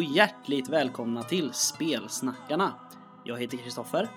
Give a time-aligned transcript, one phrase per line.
[0.00, 2.74] Och hjärtligt välkomna till Spelsnackarna.
[3.24, 4.08] Jag heter Kristoffer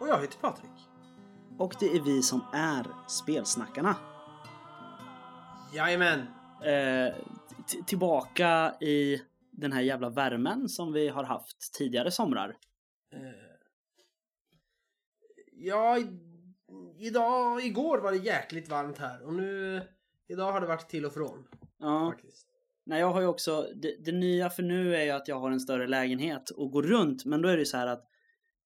[0.00, 0.70] Och jag heter Patrik.
[1.58, 3.96] och det är vi som är Spelsnackarna.
[5.74, 6.20] Jajamän.
[6.64, 7.14] Eh,
[7.86, 12.56] tillbaka i den här jävla värmen som vi har haft tidigare somrar.
[13.12, 13.20] Eh,
[15.52, 15.98] ja,
[16.98, 19.82] idag, igår var det jäkligt varmt här och nu,
[20.28, 21.48] idag har det varit till och från
[21.78, 22.49] Ja, faktiskt.
[22.90, 25.50] Nej, jag har ju också, det, det nya för nu är ju att jag har
[25.50, 28.06] en större lägenhet och går runt, men då är det ju så här att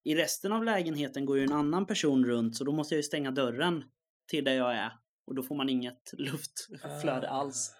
[0.04, 3.02] i resten av lägenheten går ju en annan person runt så då måste jag ju
[3.02, 3.84] stänga dörren
[4.26, 4.92] till där jag är
[5.26, 7.40] och då får man inget luftflöde Ah.
[7.40, 7.74] alls.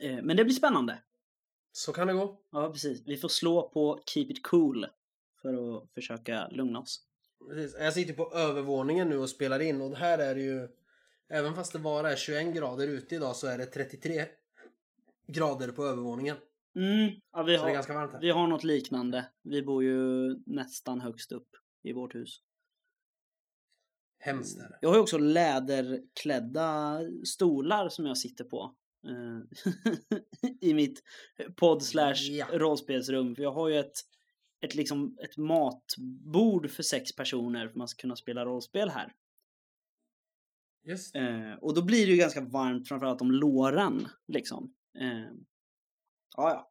[0.00, 0.98] Eh, men det blir spännande.
[1.72, 2.40] Så kan det gå.
[2.52, 3.02] Ja, precis.
[3.06, 4.86] Vi får slå på Keep It Cool
[5.42, 7.00] för att försöka lugna oss.
[7.50, 7.76] Precis.
[7.80, 10.68] Jag sitter på övervåningen nu och spelar in och här är det ju,
[11.28, 14.26] även fast det bara är 21 grader ute idag så är det 33
[15.26, 16.36] grader på övervåningen.
[16.76, 18.20] Mm, ja, vi, Så det är har, ganska varmt här.
[18.20, 19.30] vi har något liknande.
[19.42, 21.48] Vi bor ju nästan högst upp
[21.82, 22.42] i vårt hus.
[24.18, 24.78] Hemskt är det.
[24.80, 28.74] Jag har ju också läderklädda stolar som jag sitter på.
[29.08, 29.68] eh,
[30.60, 31.02] I mitt
[31.56, 33.36] podd slash rollspelsrum.
[33.36, 33.96] För jag har ju ett,
[34.60, 39.12] ett, liksom, ett matbord för sex personer för man ska kunna spela rollspel här.
[40.84, 44.08] Just Eh, och då blir det ju ganska varmt framförallt om låren.
[44.28, 44.74] Liksom.
[45.00, 45.30] Eh,
[46.36, 46.68] ja, ja.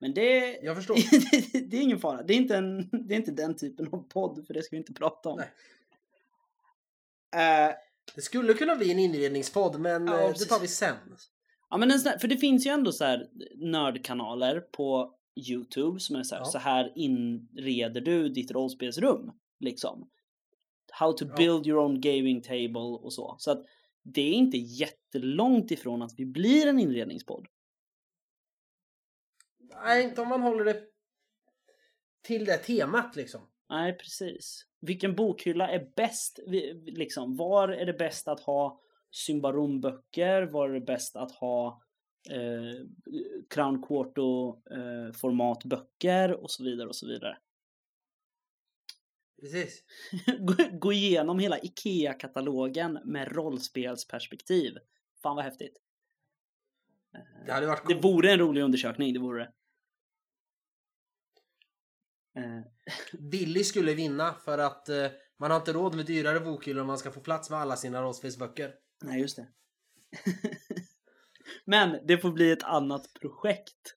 [0.00, 0.94] Men det, Jag förstår.
[1.70, 2.22] det, är ingen fara.
[2.22, 4.80] Det är, inte en, det är inte den typen av podd, för det ska vi
[4.80, 5.36] inte prata om.
[5.38, 5.50] Nej.
[7.68, 7.74] Eh,
[8.14, 10.96] Det skulle kunna bli en inredningspodd men Ja, eh, det tar vi sen.
[11.70, 15.14] ja, men en sån här, för det finns ju ändå så här nördkanaler på
[15.48, 16.44] YouTube som är så här, Ja.
[16.44, 19.30] så här inreder du ditt rollspelsrum.
[19.60, 20.10] Liksom.
[20.92, 21.34] How to Ja.
[21.36, 23.36] build your own gaming table och så.
[23.38, 23.64] Så att
[24.02, 27.46] det är inte jättelångt ifrån att vi blir en inredningspodd.
[29.68, 30.82] Nej, inte om man håller det
[32.22, 33.48] till det temat liksom.
[33.70, 34.66] Nej, precis.
[34.80, 36.38] Vilken bokhylla är bäst?
[36.86, 38.80] Liksom, var är det bäst att ha
[39.10, 40.42] Symbarom-böcker?
[40.42, 41.82] Var är det bäst att ha
[42.30, 42.72] eh,
[43.50, 46.32] Crown Quarto-formatböcker?
[46.32, 47.38] och så vidare och så vidare.
[49.40, 49.82] Precis.
[50.38, 54.78] gå, gå igenom hela IKEA-katalogen med rollspelsperspektiv.
[55.22, 55.80] Fan vad häftigt.
[57.46, 58.04] Det hade varit Det coolt.
[58.04, 59.52] vore en rolig undersökning, det vore det.
[63.18, 65.06] Billy skulle vinna för att eh,
[65.38, 68.02] man har inte råd med dyrare bokhyllor om man ska få plats med alla sina
[68.02, 68.74] rollspelsböcker.
[69.04, 69.46] Nej, just det.
[71.64, 73.94] Men det får bli ett annat projekt.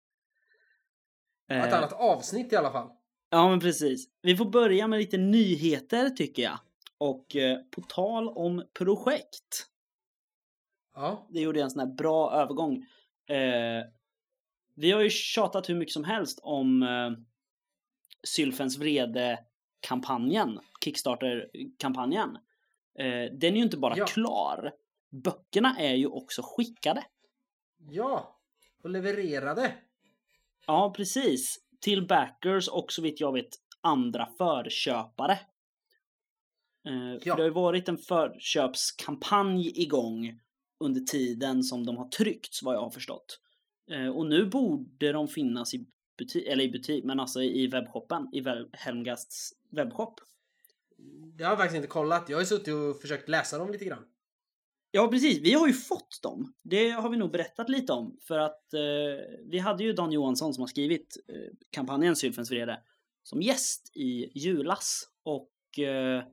[1.52, 2.90] Ett Eh, annat avsnitt i alla fall.
[3.30, 4.08] Ja, men precis.
[4.22, 6.60] Vi får börja med lite nyheter tycker jag.
[6.98, 9.68] Och eh, på tal om projekt.
[10.94, 11.28] Ja.
[11.30, 12.76] Det gjorde jag en sån här bra övergång.
[13.30, 13.86] Eh,
[14.76, 17.12] vi har ju tjatat hur mycket som helst om eh,
[18.24, 20.60] Sylfens vrede-kampanjen.
[20.84, 22.38] Kickstarter-kampanjen.
[23.00, 24.06] Eh, den är ju inte bara Ja.
[24.06, 24.72] klar.
[25.10, 27.04] Böckerna är ju också skickade.
[27.90, 28.40] Ja.
[28.84, 29.76] Och levererade.
[30.68, 31.60] Ja, precis.
[31.80, 33.50] Till backers och så vitt jag vet
[33.82, 35.32] andra förköpare.
[36.86, 37.36] Eh, för Ja.
[37.36, 40.40] Det har ju varit en förköpskampanj igång
[40.80, 43.40] under tiden som de har tryckts vad jag har förstått.
[43.92, 45.86] Eh, och nu borde de finnas i
[46.22, 48.44] butik, eller i butik, men alltså i webbshoppen, i
[48.74, 50.20] Helmgasts webbshop.
[51.38, 52.30] Det har jag faktiskt inte kollat.
[52.30, 54.04] Jag har ju suttit och försökt läsa dem lite grann.
[54.92, 55.40] Ja, precis.
[55.42, 56.54] Vi har ju fått dem.
[56.64, 58.18] Det har vi nog berättat lite om.
[58.22, 58.82] För att eh,
[59.46, 61.36] vi hade ju Dan Johansson som har skrivit eh,
[61.72, 62.80] kampanjen Sylfens vrede
[63.24, 65.04] som gäst i julas.
[65.24, 66.24] Och eh,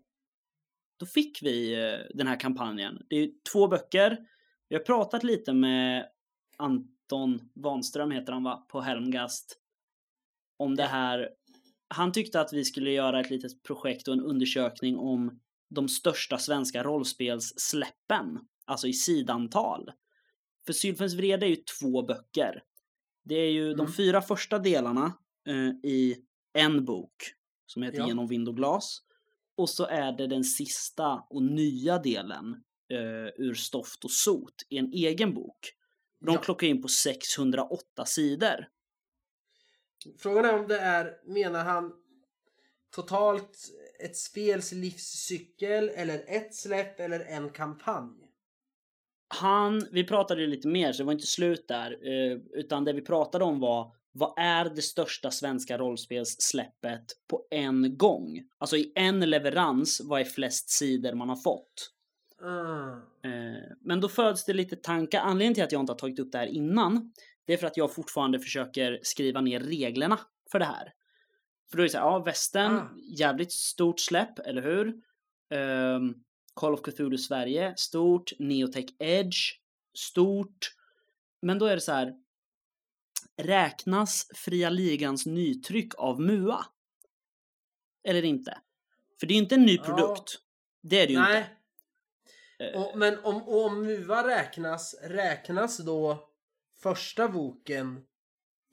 [0.97, 3.03] då fick vi eh, den här kampanjen.
[3.09, 4.19] Det är två böcker.
[4.69, 6.08] Vi har pratat lite med
[6.56, 9.58] Anton Wanström, heter han va, på Helmgast.
[10.58, 11.28] Om det här.
[11.88, 15.40] Han tyckte att vi skulle göra ett litet projekt och en undersökning om
[15.70, 19.90] de största svenska rollspelssläppen, alltså i sidantal.
[20.66, 22.62] För Sylfens vrede är ju två böcker.
[23.25, 23.93] Det är ju de Mm.
[23.93, 25.12] fyra första delarna
[25.49, 26.16] eh, i
[26.52, 27.14] en bok
[27.66, 28.06] som heter Ja.
[28.08, 29.00] Genom vind och glas.
[29.56, 32.62] Och så är det den sista och nya delen
[32.93, 35.58] eh, ur Stoft och sot i en egen bok.
[36.26, 36.40] De Ja.
[36.40, 38.66] klockar in på 608 sidor.
[40.19, 41.93] Frågan är om det är, menar han
[42.95, 43.59] totalt
[44.05, 48.15] ett spels livscykel eller ett släpp eller en kampanj?
[49.35, 51.91] Han, vi pratade ju lite mer så det var inte slut där.
[51.91, 57.97] Eh, utan det vi pratade om var vad är det största svenska rollspelssläppet på en
[57.97, 58.43] gång?
[58.59, 61.93] Alltså i en leverans, vad är flest sidor man har fått?
[62.43, 63.00] Mm.
[63.81, 65.21] Men då föds det lite tankar.
[65.21, 67.12] Anledningen till att jag inte har tagit upp det här innan,
[67.49, 70.21] det är för att jag fortfarande försöker skriva ner reglerna
[70.53, 70.93] för det här.
[71.71, 72.89] För då är det så här, ja, västern, Ah.
[73.19, 75.03] jävligt stort släpp, eller hur?
[75.50, 76.15] Ehm,
[76.55, 78.33] Call of Cthulhu Sverige, stort.
[78.39, 79.39] Neotech Edge,
[79.95, 80.75] stort.
[81.43, 82.15] Men då är det så här,
[83.37, 86.65] räknas Fria Ligans nytryck av MUA?
[88.05, 88.59] Eller inte?
[89.21, 89.83] För det är ju inte en ny Ja.
[89.85, 90.39] produkt.
[90.83, 91.39] Det är det ju Nej.
[91.39, 91.50] inte.
[92.65, 96.27] Eh, Och, men om, om MUA räknas, räknas då
[96.82, 98.00] första boken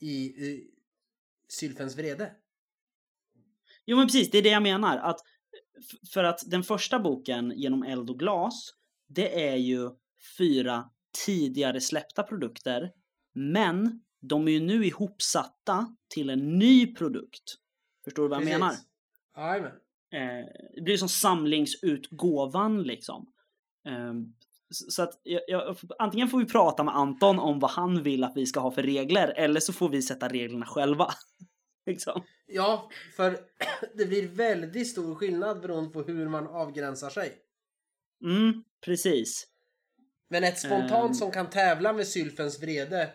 [0.01, 0.71] i, i
[1.47, 2.35] Sylfens vrede?
[3.85, 4.97] Jo men precis, det är det jag menar.
[4.97, 5.19] Att,
[6.13, 8.69] för att den första boken, Genom eld och glas,
[9.07, 9.89] det är ju
[10.37, 10.89] fyra
[11.25, 12.91] tidigare släppta produkter.
[13.33, 17.43] Men de är ju nu ihopsatta till en ny produkt.
[18.03, 18.59] Förstår du vad jag Precis.
[18.59, 18.75] menar?
[19.51, 19.71] Jajamän.
[20.11, 23.33] Eh, det blir som samlingsutgåvan liksom.
[23.85, 24.44] Eh, s-
[24.75, 28.38] så att jag, jag, antingen får vi prata med Anton om vad han vill att
[28.38, 31.07] vi ska ha för regler eller så får vi sätta reglerna själva.
[31.86, 32.22] liksom.
[32.48, 33.38] Ja, för
[33.94, 37.33] det blir väldigt stor skillnad beroende på hur man avgränsar sig.
[38.24, 39.48] Mm, precis.
[40.30, 41.13] Men ett spontant Ehm.
[41.13, 43.10] som kan tävla med Sylfens vrede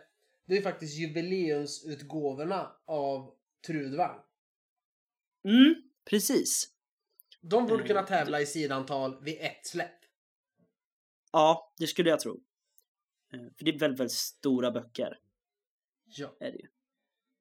[0.46, 3.30] det är faktiskt jubileumsutgåvorna av
[3.66, 4.16] Trudvang.
[5.44, 5.74] Mm,
[6.10, 6.68] precis.
[7.40, 9.99] De borde Ehm, kunna tävla i sidantal vid ett släpp.
[11.32, 12.40] Ja, det skulle jag tro.
[13.32, 15.18] Eh, För det är väldigt, väldigt stora böcker.
[16.04, 16.36] Ja.
[16.40, 16.68] Är det ju.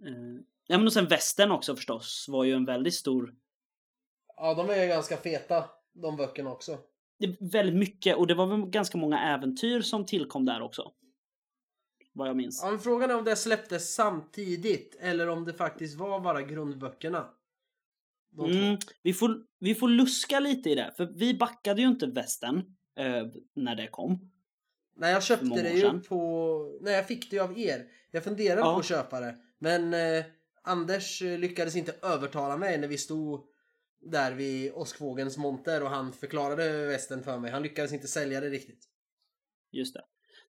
[0.08, 0.42] Eh,
[0.72, 3.36] Ja, men och sen västern också förstås var ju en väldigt stor...
[4.36, 6.78] ja, de är ju ganska feta de böckerna också.
[7.20, 10.92] Det är väldigt mycket och det var väl ganska många äventyr som tillkom där också.
[12.14, 12.62] Vad jag minns.
[12.64, 17.30] Ja, men frågan är om det släpptes samtidigt eller om det faktiskt var bara grundböckerna.
[18.38, 22.76] Mm, vi, får, vi får luska lite i det, för vi backade ju inte västern
[23.54, 24.32] när det kom.
[24.96, 26.02] Nej, jag köpte det ju sedan.
[26.02, 26.78] på...
[26.82, 27.86] Nej, jag fick det ju av er.
[28.12, 28.74] Jag funderade Ja.
[28.74, 29.36] på att köpa det.
[29.60, 30.26] Men eh,
[30.64, 33.42] Anders eh, lyckades inte övertala mig när vi stod
[34.02, 37.52] där vid Åskfågens monter och han förklarade västen för mig.
[37.52, 38.84] Han lyckades inte sälja det riktigt.
[39.72, 40.02] Just det.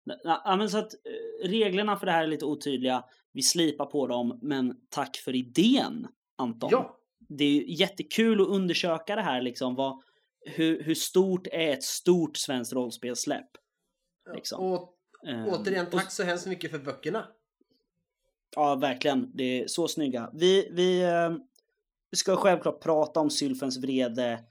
[0.04, 3.04] Ja, Ja, men så att eh, reglerna för det här är lite otydliga.
[3.32, 6.06] Vi slipar på dem, men tack för idén,
[6.36, 6.68] Anton.
[6.72, 9.74] Ja, Det är ju jättekul att undersöka det här liksom.
[9.74, 10.02] Vad,
[10.44, 13.50] hur, hur stort är ett stort svenskt rollspelssläpp?
[14.34, 14.64] Liksom.
[14.64, 14.96] och
[15.28, 17.26] Eh, återigen och- tack så hemskt mycket för böckerna.
[18.56, 19.30] Ja, verkligen.
[19.34, 20.30] Det är så snygga.
[20.32, 21.36] Vi, vi eh,
[22.16, 24.44] ska självklart prata om Sylfens vrede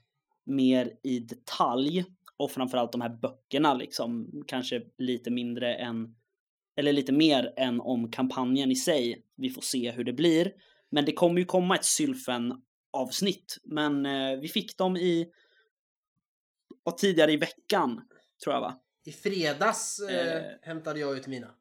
[0.44, 2.04] mer i detalj.
[2.36, 4.30] Och framförallt de här böckerna liksom.
[4.46, 6.14] Kanske lite mindre än,
[6.76, 9.24] eller lite mer än om kampanjen i sig.
[9.36, 10.52] Vi får se hur det blir.
[10.90, 13.58] Men det kommer ju komma ett Sylfen avsnitt.
[13.64, 15.32] Men eh, vi fick dem i,
[16.84, 18.08] och tidigare i veckan,
[18.44, 18.80] tror jag va?
[19.04, 20.42] I fredags eh, Eh.
[20.62, 21.54] hämtade jag ut mina.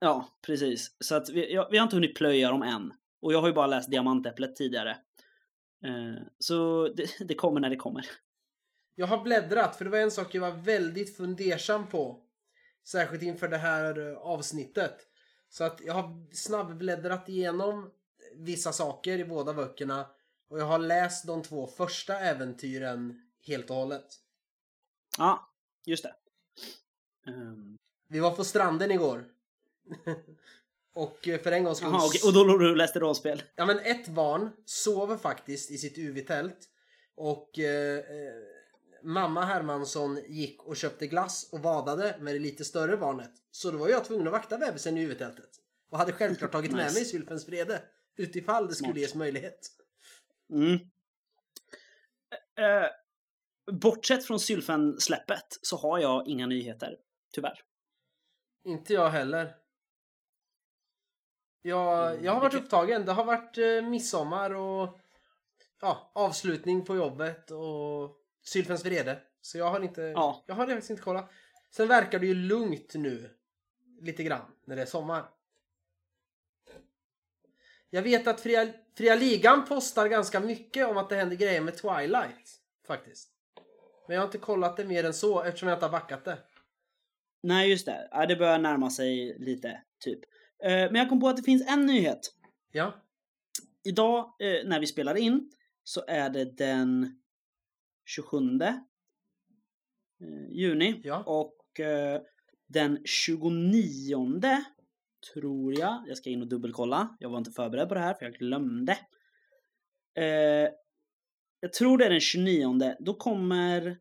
[0.00, 0.96] Ja, precis.
[1.00, 2.92] Så att vi, ja, vi har inte hunnit plöja dem än.
[3.20, 4.90] Och jag har ju bara läst Diamantäpplet tidigare.
[5.84, 8.06] Eh, så det, det kommer när det kommer.
[8.94, 12.22] Jag har bläddrat för det var en sak jag var väldigt fundersam på.
[12.84, 14.96] Särskilt inför det här eh, avsnittet.
[15.48, 17.90] Så att jag har snabbbläddrat igenom
[18.36, 20.06] vissa saker i båda böckerna.
[20.50, 24.06] Och jag har läst de två första äventyren helt och hållet.
[25.18, 25.52] Ja,
[25.84, 26.14] just det.
[27.26, 27.76] Ehm,
[28.08, 29.24] Vi var på stranden igår.
[30.94, 31.90] och eh, för en gångs skull...
[31.92, 32.20] Jaha, okej.
[32.24, 33.42] Och då låg du och läste rollspel?
[33.56, 36.68] Ja men ett barn sover faktiskt i sitt UV-tält.
[37.14, 38.32] Och eh, eh,
[39.02, 43.30] mamma Hermansson gick och köpte glass och vadade med det lite större barnet.
[43.50, 45.50] Så då var jag tvungen att vakta bebisen i UV-tältet.
[45.90, 46.94] Och hade självklart tagit med Nice.
[46.98, 47.82] mig Sylfens vrede.
[48.16, 49.00] Utifall det skulle Smart.
[49.00, 49.70] ges möjlighet.
[50.50, 50.74] Mm.
[52.58, 52.88] Eh,
[53.72, 56.96] bortsett från Sylfen-släppet så har jag inga nyheter.
[57.32, 57.62] Tyvärr.
[58.64, 59.54] Inte jag heller.
[61.62, 63.04] Jag, Mm, jag har varit upptagen.
[63.04, 64.98] Det har varit eh, midsommar och
[65.80, 69.22] ja, avslutning på jobbet och Sylfens vrede.
[69.40, 70.44] Så jag har inte, Ja.
[70.46, 71.30] jag har faktiskt inte kollat.
[71.70, 73.30] Sen verkar det ju lugnt nu.
[74.00, 75.28] Lite grann när det är sommar.
[77.90, 81.76] Jag vet att Fria, Fria Ligan postar ganska mycket om att det händer grejer med
[81.76, 82.60] Twilight.
[82.86, 83.37] Faktiskt.
[84.08, 86.38] Men jag har inte kollat det mer än så eftersom jag inte har backat det.
[87.42, 88.08] Nej, just det.
[88.10, 90.20] Ja, det börjar närma sig lite, typ.
[90.62, 92.20] Eh, men jag kom på att det finns en nyhet.
[92.72, 92.94] Ja.
[93.84, 95.50] Idag eh, när vi spelar in
[95.84, 97.20] så är det den
[98.06, 98.74] 27 eh,
[100.50, 101.00] juni.
[101.04, 101.22] Ja.
[101.26, 101.54] Och
[102.68, 104.64] den 29
[105.32, 107.16] tror jag, jag ska in och dubbelkolla.
[107.20, 108.98] Jag var inte förberedd på det här för jag glömde.
[111.60, 112.94] Jag tror det är den 29.
[113.00, 113.98] Då kommer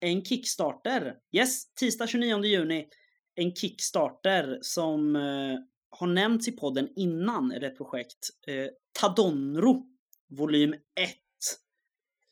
[0.00, 1.14] en Kickstarter.
[1.32, 2.88] Yes, tisdag 29 juni.
[3.34, 5.58] en Kickstarter som eh,
[5.90, 8.30] har nämnts i podden innan, är det ett projekt.
[8.46, 8.66] Eh,
[9.00, 9.86] Tadonro,
[10.28, 10.80] volym 1.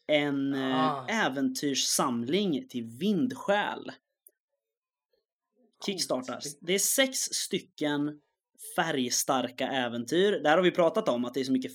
[0.06, 1.06] En eh, Ah.
[1.08, 3.92] äventyrssamling till vindsjäl.
[5.86, 6.40] Kickstartar.
[6.60, 8.20] Det är sex stycken
[8.76, 10.32] färgstarka äventyr.
[10.32, 11.72] Där har vi pratat om att det är så mycket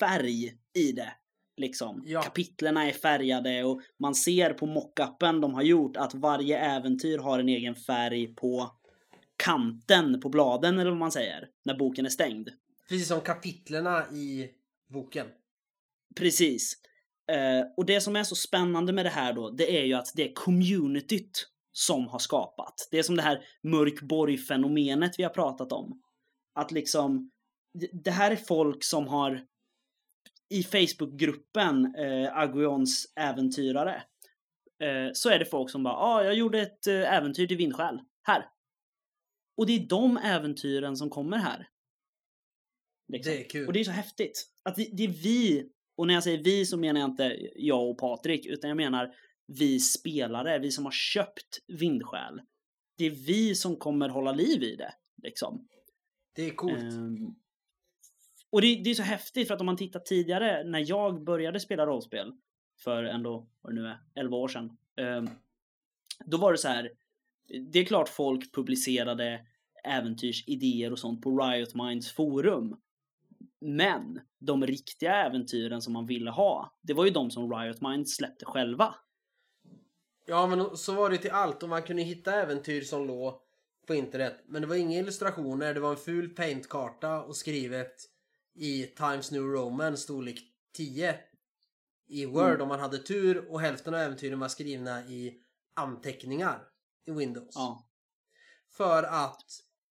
[0.00, 1.12] färg i det.
[1.56, 2.02] Liksom.
[2.06, 2.22] Ja.
[2.22, 7.38] Kapitlerna är färgade och man ser på mockupen de har gjort att varje äventyr har
[7.38, 8.70] en egen färg på
[9.44, 11.48] kanten på bladen eller vad man säger.
[11.64, 12.48] När boken är stängd.
[12.88, 14.48] Precis som kapitlerna i
[14.92, 15.26] boken.
[16.16, 16.74] Precis.
[17.32, 20.12] Eh, och det som är så spännande med det här då, det är ju att
[20.14, 22.74] det är communityt som har skapat.
[22.90, 26.00] Det är som det här mörkborg-fenomenet vi har pratat om.
[26.54, 27.30] Att liksom,
[27.74, 29.40] det- det här är folk som har
[30.52, 34.02] i Facebookgruppen eh, Aguions äventyrare
[34.82, 38.00] eh, så är det folk som bara, ah, jag gjorde ett eh, äventyr till vindsjäl.
[38.22, 38.46] Här.
[39.56, 41.68] Och det är de äventyren som kommer här.
[43.08, 43.32] Liksom.
[43.32, 43.66] Det är kul.
[43.66, 44.46] Och det är så häftigt.
[44.62, 47.90] Att det, det är vi, och när jag säger vi så menar jag inte jag
[47.90, 49.14] och Patrik, utan jag menar
[49.46, 52.40] vi spelare, vi som har köpt vindsjäl.
[52.98, 54.94] Det är vi som kommer hålla liv i det.
[55.22, 55.68] Liksom.
[56.34, 56.82] Det är coolt.
[56.82, 57.34] Ehm,
[58.52, 61.60] och det, det är så häftigt för att om man tittar tidigare när jag började
[61.60, 62.32] spela rollspel
[62.78, 64.76] för ändå, vad det nu är, 11 år sedan.
[64.96, 65.28] Ehm,
[66.26, 66.90] då var det så här.
[67.72, 69.46] Det är klart folk publicerade
[69.84, 72.76] äventyrsidéer och sånt på Riot Minds forum.
[73.60, 78.16] Men de riktiga äventyren som man ville ha, det var ju de som Riot Minds
[78.16, 78.94] släppte själva.
[80.26, 83.34] Ja, men så var det till allt och man kunde hitta äventyr som låg
[83.86, 84.42] på internet.
[84.46, 88.11] Men det var inga illustrationer, det var en ful paintkarta och skrivet
[88.54, 90.38] i Times New Roman storlek
[90.76, 91.18] 10
[92.06, 92.60] i Word Mm.
[92.60, 95.40] om man hade tur och hälften av äventyren var skrivna i
[95.74, 96.68] anteckningar
[97.04, 97.54] i Windows.
[97.54, 97.88] Ja.
[98.70, 99.44] För att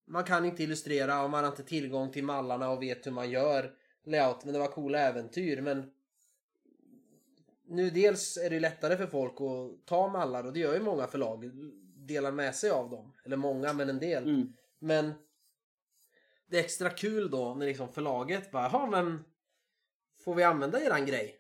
[0.07, 3.29] man kan inte illustrera och man har inte tillgång till mallarna och vet hur man
[3.29, 3.73] gör
[4.05, 4.45] layout.
[4.45, 5.61] Men det var coola äventyr.
[5.61, 5.91] Men
[7.67, 11.07] nu dels är det lättare för folk att ta mallar och det gör ju många
[11.07, 11.51] förlag.
[11.95, 13.13] Delar med sig av dem.
[13.25, 14.23] Eller många, men en del.
[14.23, 14.53] Mm.
[14.79, 15.13] Men
[16.51, 19.23] det är extra kul då när liksom förlaget bara, ja men
[20.23, 21.37] får vi använda eran grej?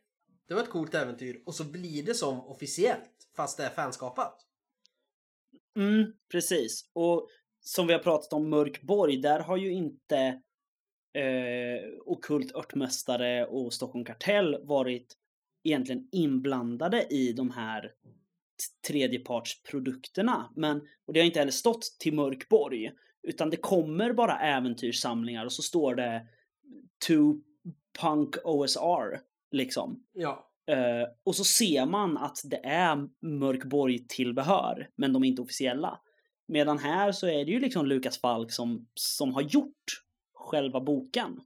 [0.47, 4.45] Det var ett coolt äventyr och så blir det som officiellt fast det är fanskapat.
[5.75, 6.89] Mm, precis.
[6.93, 10.41] Och som vi har pratat om Mörkborg, där har ju inte
[11.13, 15.17] eh, Okult Örtmästare och Stockholm Kartell varit
[15.63, 17.91] egentligen inblandade i de här
[18.87, 20.53] tredjepartsprodukterna.
[20.55, 22.91] Men, och det har inte heller stått till Mörkborg,
[23.23, 26.27] utan det kommer bara äventyrssamlingar och så står det
[27.07, 27.35] To
[27.99, 29.19] Punk OSR,
[29.51, 30.03] liksom.
[30.13, 30.47] Ja.
[30.67, 35.99] Eh, och så ser man att det är Mörkborg-tillbehör, men de är inte officiella.
[36.47, 41.41] Medan här så är det ju liksom Lukas Falk som, som har gjort själva boken.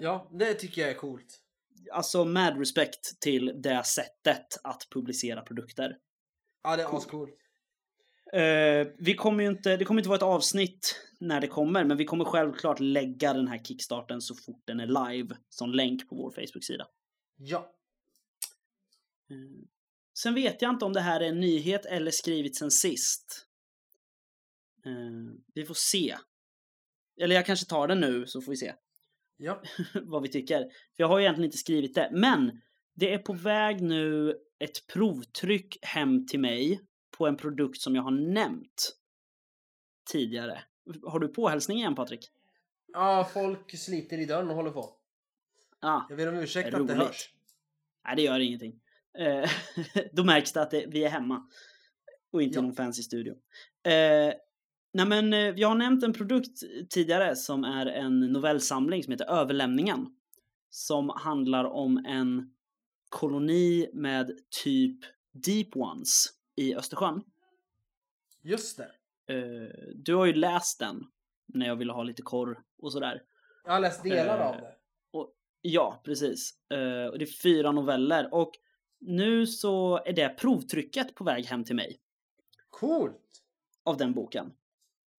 [0.00, 1.40] Ja, det tycker jag är coolt.
[1.92, 5.98] Alltså med respekt till det sättet att publicera produkter.
[6.62, 7.04] Ja, det är Coolt.
[7.04, 7.38] ascoolt.
[8.34, 11.96] Eh, vi kommer ju inte, det kommer inte vara ett avsnitt när det kommer, men
[11.96, 16.16] vi kommer självklart lägga den här kickstarten så fort den är live som länk på
[16.16, 16.86] vår Facebook-sida.
[17.36, 17.74] Ja.
[19.30, 19.66] Eh,
[20.18, 23.46] Sen vet jag inte om det här är en nyhet eller skrivit sen sist.
[24.86, 26.16] Eh, Vi får se.
[27.20, 28.74] Eller jag kanske tar den nu så får vi se
[29.36, 29.62] Ja.
[30.02, 30.58] vad vi tycker.
[30.60, 32.10] För jag har ju egentligen inte skrivit det.
[32.12, 32.60] Men
[32.94, 36.80] det är på väg nu ett provtryck hem till mig
[37.18, 38.96] på en produkt som jag har nämnt
[40.10, 40.62] tidigare.
[41.02, 42.30] Har du påhälsning igen Patrik?
[42.92, 44.96] Ja, folk sliter i dörren och håller på.
[45.80, 46.96] Ja, Jag ber om ursäkt att det Roligt.
[47.06, 47.30] hörs.
[48.04, 48.80] nej det gör ingenting.
[49.18, 49.50] Eh,
[50.12, 51.48] Då märks det att det, vi är hemma.
[52.32, 52.60] Och inte Ja.
[52.62, 53.32] i någon fancy studio.
[53.82, 54.34] Eh,
[54.92, 56.58] nej men eh, jag har nämnt en produkt
[56.90, 60.06] tidigare som är en novellsamling som heter Överlämningen.
[60.70, 62.54] Som handlar om en
[63.08, 64.30] koloni med
[64.64, 64.98] typ
[65.32, 67.22] Deep Ones i Östersjön.
[68.42, 68.90] Just det.
[69.34, 71.04] Eh, du har ju läst den
[71.46, 73.22] när jag ville ha lite korr och sådär.
[73.64, 74.74] Jag har läst delar Eh, av det.
[75.66, 76.50] Ja, precis.
[76.70, 78.52] Eh, och det är fyra noveller och
[79.00, 82.00] nu så är det provtrycket på väg hem till mig
[82.70, 83.20] Coolt!
[83.84, 84.52] av den boken.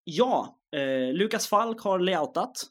[0.04, 2.62] Ja, eh, Lukas Falk har layoutat,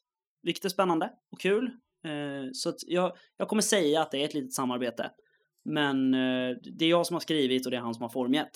[0.41, 1.65] vilket är spännande och kul.
[2.03, 5.11] Eh, så jag, jag kommer säga att det är ett litet samarbete.
[5.65, 8.51] Men eh, det är jag som har skrivit och det är han som har formgett.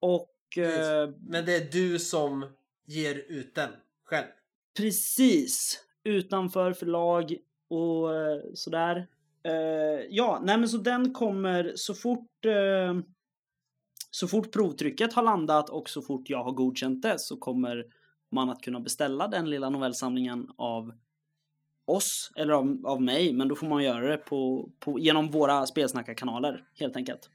[0.00, 2.46] Och eh, Men det är du som
[2.86, 3.70] ger ut den
[4.04, 4.26] själv.
[4.76, 5.84] Precis!
[6.04, 7.36] Utanför förlag
[7.68, 9.06] och eh, sådär.
[10.10, 12.30] Ja, nej men så den kommer så fort...
[14.10, 17.84] så fort provtrycket har landat och så fort jag har godkänt det så kommer
[18.30, 20.92] man att kunna beställa den lilla novellsamlingen av
[21.90, 25.66] oss eller av, av mig, men då får man göra det på, på, genom våra
[25.66, 27.30] spelsnackarkanaler helt enkelt.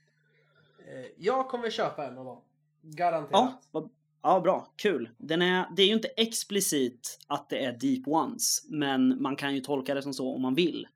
[0.88, 2.41] Eh, Jag kommer köpa en av dem.
[2.81, 3.53] Garanterat.
[3.72, 3.89] Ja,
[4.24, 5.10] ja, bra, kul.
[5.17, 9.55] Den är, det är ju inte explicit att det är Deep Ones, men man kan
[9.55, 10.88] ju tolka det som så om man vill.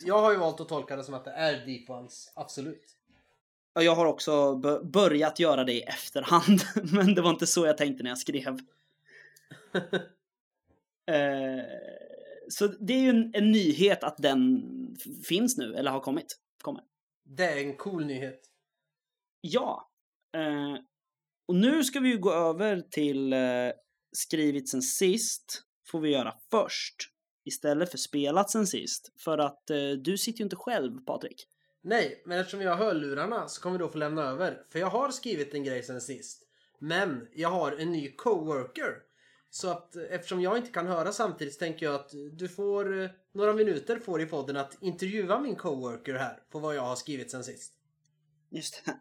[0.00, 2.32] Jag har ju valt att tolka det som att det är Deep Ones.
[2.34, 2.96] Absolut.
[3.74, 4.54] Ja, Jag har också
[4.84, 6.60] börjat göra det i efterhand,
[6.92, 8.58] men det var inte så jag tänkte när jag skrev.
[11.06, 11.64] Eh,
[12.48, 14.62] så det är ju en, en nyhet att den
[15.28, 16.38] finns nu, eller har kommit.
[16.62, 16.82] Kommer.
[17.24, 18.40] Det är en cool nyhet.
[19.40, 19.90] Ja.
[20.36, 20.76] Eh,
[21.48, 23.38] och nu ska vi ju gå över till eh,
[24.12, 25.62] skrivit sen sist.
[25.86, 26.96] Får vi göra först.
[27.44, 29.12] Istället för spelat sen sist.
[29.18, 31.48] För att eh, du sitter ju inte själv, Patrik.
[31.82, 34.62] Nej, men eftersom jag har hörlurarna så kommer vi då få lämna över.
[34.72, 36.42] För jag har skrivit en grej sen sist.
[36.78, 38.92] Men jag har en ny coworker.
[39.54, 43.10] Så att eftersom jag inte kan höra samtidigt så tänker jag att du får eh,
[43.32, 47.30] några minuter får i podden att intervjua min coworker här på vad jag har skrivit
[47.30, 47.72] sen sist.
[48.50, 48.98] Just det.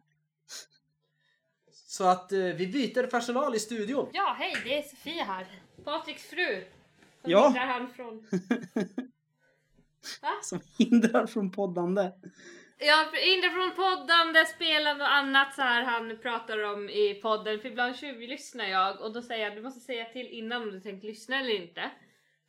[1.71, 4.09] Så att eh, vi byter personal i studion.
[4.13, 5.61] Ja, hej, det är Sofia här.
[5.83, 6.63] Patriks fru.
[7.21, 7.45] Som Ja.
[7.47, 8.27] hindrar han från...
[10.21, 10.29] Va?
[10.43, 12.11] Som hindrar från poddande.
[12.77, 17.59] Ja, hindrar från poddande, spelande och annat så här han pratar om i podden.
[17.59, 20.79] För ibland tjuvlyssnar jag och då säger jag du måste säga till innan om du
[20.79, 21.91] tänkt lyssna eller inte.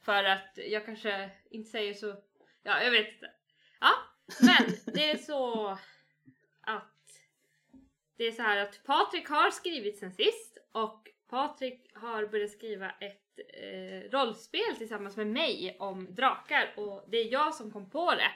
[0.05, 2.17] För att jag kanske inte säger så...
[2.63, 3.31] Ja, jag vet inte.
[3.81, 3.93] Ja,
[4.41, 5.69] men det är så
[6.61, 6.95] att
[8.17, 12.91] det är så här att Patrik har skrivit sen sist och Patrik har börjat skriva
[12.91, 18.11] ett eh, rollspel tillsammans med mig om drakar och det är jag som kom på
[18.15, 18.31] det.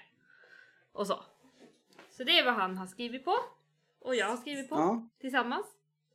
[0.93, 1.25] Och så.
[2.19, 3.35] Så det är vad han har skrivit på
[4.01, 5.09] och jag har skrivit på Ja.
[5.21, 5.67] tillsammans.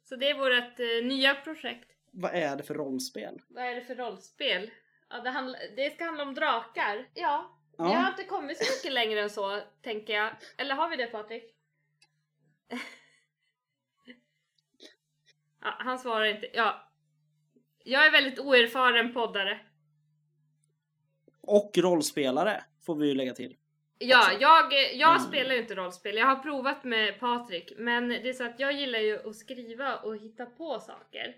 [0.04, 1.90] Så det är vårt eh, nya projekt.
[2.12, 3.42] Vad är det för rollspel?
[3.48, 4.72] Vad är det för rollspel?
[5.10, 7.10] Ja, det, handla, det ska handla om drakar.
[7.14, 8.10] Ja, vi har Ja.
[8.10, 10.34] inte kommit så mycket längre än så, tänker jag.
[10.58, 11.56] Eller har vi det Patrik?
[15.62, 16.50] ja, han svarar inte.
[16.54, 16.92] Ja.
[17.84, 19.60] Jag är väldigt oerfaren poddare.
[21.42, 23.58] Och rollspelare, får vi ju lägga till.
[24.10, 25.24] Ja, jag, jag Mm.
[25.28, 26.16] spelar ju inte rollspel.
[26.16, 29.96] Jag har provat med Patrik, men det är så att jag gillar ju att skriva
[29.98, 31.36] och hitta på saker.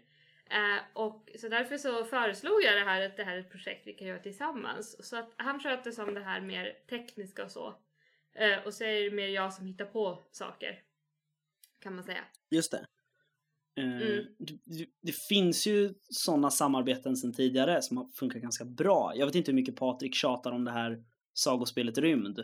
[0.50, 3.88] Eh, och så därför så föreslog jag det här att det här är ett projekt
[3.88, 5.08] vi kan göra tillsammans.
[5.10, 7.76] Så att han sköter som det här mer tekniska och så.
[8.36, 10.82] Eh, och så är det mer jag som hittar på saker.
[11.80, 12.24] Kan man säga.
[12.52, 12.86] Just det.
[13.78, 14.26] Eh, Mm.
[14.38, 19.14] det- det, finns ju sådana samarbeten sedan tidigare som har funkat ganska bra.
[19.16, 21.04] Jag vet inte hur mycket Patrik tjatar om det här
[21.36, 22.40] sagospelet Rymd.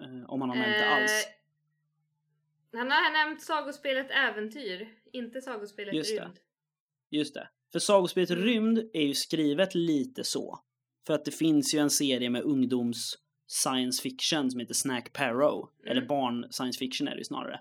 [0.00, 1.26] Eh, om han har nämnt det alls.
[2.72, 6.22] Eh, han har nämnt sagospelet Äventyr, inte sagospelet Just det.
[6.24, 6.38] Rymd.
[7.10, 7.48] Just det.
[7.72, 8.44] För sagospelet Mm.
[8.44, 10.60] Rymd är ju skrivet lite så.
[11.06, 15.68] För att det finns ju en serie med ungdoms science fiction som heter Snack Parrow.
[15.82, 15.90] Mm.
[15.90, 17.60] Eller barn science fiction är det ju snarare.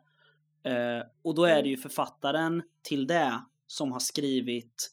[0.64, 1.64] Eh, och då är Mm.
[1.64, 4.92] det ju författaren till det som har skrivit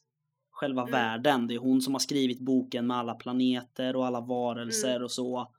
[0.51, 0.93] själva Mm.
[0.93, 1.47] världen.
[1.47, 5.03] Det är hon som har skrivit boken med alla planeter och alla varelser Mm.
[5.05, 5.53] och så.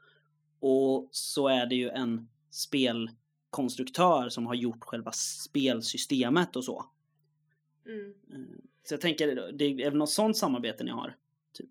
[0.62, 6.86] Och så är det ju en spelkonstruktör som har gjort själva spelsystemet och så.
[7.86, 8.10] Mm.
[8.10, 11.15] Eh, Så jag tänker, det är väl något sånt samarbete ni har?
[11.54, 11.69] Typ.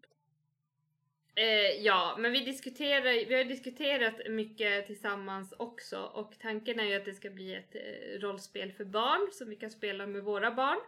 [1.34, 6.94] Eh, ja, men vi diskuterar, vi har diskuterat mycket tillsammans också och tanken är ju
[6.94, 10.54] att det ska bli ett eh, rollspel för barn som vi kan spela med våra
[10.54, 10.78] barn.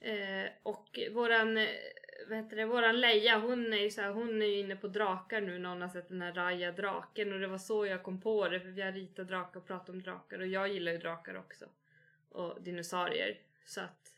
[0.00, 1.68] Eh, och våran, eh,
[2.28, 4.88] vad heter det, våran Leia hon är ju så här, hon är ju inne på
[4.88, 8.02] drakar nu när hon har sett den här Raya draken och det var så jag
[8.02, 10.92] kom på det för vi har ritat drakar och pratat om drakar och jag gillar
[10.92, 11.64] ju drakar också.
[12.28, 13.38] Och dinosaurier.
[13.66, 14.14] Så att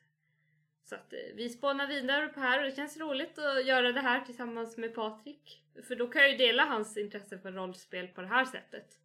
[0.85, 4.01] så att eh, vi spånar vidare på här och det känns roligt att göra det
[4.01, 5.63] här tillsammans med Patrik.
[5.89, 8.99] För då kan jag ju dela hans intresse för rollspel på det här sättet.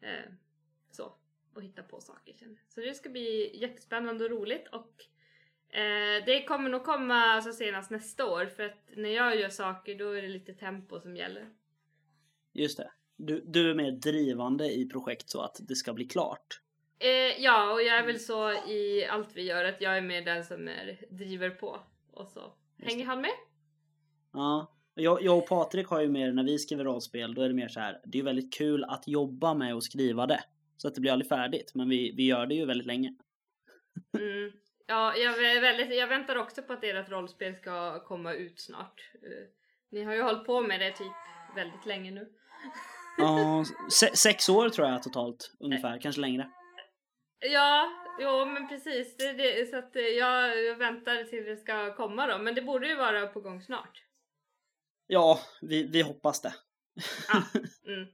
[0.00, 0.32] Eh,
[0.90, 1.12] så.
[1.54, 2.72] Och hitta på saker känner jag.
[2.72, 5.04] Så det ska bli jättespännande och roligt och
[5.70, 9.98] eh, det kommer nog komma alltså senast nästa år för att när jag gör saker
[9.98, 11.48] då är det lite tempo som gäller.
[12.52, 12.90] Just det.
[13.16, 16.60] Du, du är mer drivande i projekt så att det ska bli klart.
[16.98, 20.24] Eh, ja, och jag är väl så i allt vi gör att jag är mer
[20.24, 21.80] den som är, driver på.
[22.12, 23.30] Och så Just hänger han med.
[24.32, 24.74] Ja.
[24.94, 27.68] Jag, jag och Patrik har ju mer, när vi skriver rollspel, då är det mer
[27.68, 28.00] så här.
[28.04, 30.40] det är väldigt kul att jobba med och skriva det.
[30.76, 33.14] Så att det blir aldrig färdigt, men vi, vi gör det ju väldigt länge.
[34.18, 34.52] Mm.
[34.90, 39.10] Ja, jag, väldigt, jag väntar också på att ert rollspel ska komma ut snart.
[39.14, 39.48] Eh,
[39.90, 41.12] ni har ju hållit på med det typ
[41.56, 42.28] väldigt länge nu.
[43.18, 46.50] Ja, se, sex år tror jag totalt, ungefär, kanske längre.
[47.40, 49.16] Ja, jo men precis.
[49.16, 52.38] Det, det, så att eh, jag, jag väntar till det ska komma då.
[52.38, 54.02] Men det borde ju vara på gång snart.
[55.06, 56.54] Ja, vi, vi hoppas det.
[57.28, 57.42] Ja,
[57.92, 58.08] mm.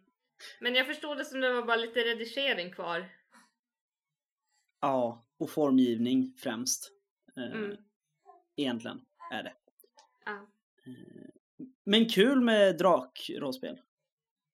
[0.60, 3.08] Men jag förstod det som det var bara lite redigering kvar.
[4.84, 6.90] Ja, och formgivning främst.
[7.36, 7.76] Eh, Mm.
[8.56, 9.00] Egentligen
[9.32, 9.52] är det.
[10.24, 10.46] Ja.
[11.84, 13.80] Men kul med drakrollspel.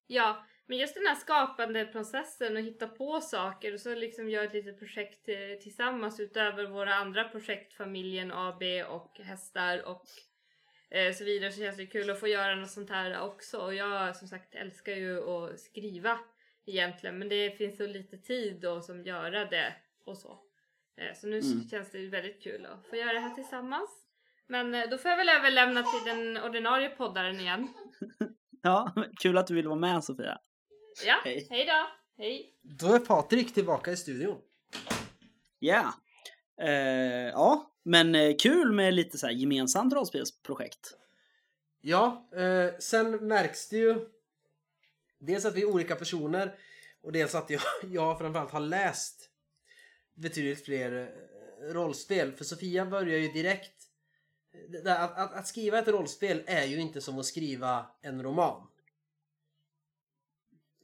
[0.07, 4.45] Ja, men just den här skapande processen och hitta på saker och så liksom göra
[4.45, 10.05] ett litet projekt eh, tillsammans utöver våra andra projekt, familjen, AB och hästar och
[10.91, 13.59] eh, så vidare så känns det kul att få göra något sånt här också.
[13.59, 16.19] Och jag som sagt älskar ju att skriva
[16.67, 19.75] egentligen men det finns så lite tid då som göra det
[20.07, 20.39] och så.
[20.97, 21.69] Eh, så nu Mm.
[21.69, 23.91] känns det väldigt kul att få göra det här tillsammans.
[24.47, 27.69] Men eh, då får jag väl överlämna till den ordinarie poddaren igen.
[28.63, 30.39] Ja, kul att du ville vara med Sofia.
[31.07, 31.47] Ja, Hej.
[31.51, 31.87] hej då!
[32.23, 32.55] Hej!
[32.63, 34.39] Då är Patrik tillbaka i studion.
[35.59, 35.95] Ja.
[36.61, 36.71] Eh,
[37.29, 40.97] ja, men eh, kul med lite så här gemensamt rollspelsprojekt.
[41.81, 44.07] Ja, eh, sen märks det ju
[45.19, 46.55] dels att vi är olika personer
[47.03, 49.31] och dels att jag, jag framförallt har läst
[50.21, 52.33] betydligt fler eh, rollspel.
[52.33, 53.73] För Sofia börjar ju direkt...
[54.87, 58.67] Att, att, att skriva ett rollspel är ju inte som att skriva en roman.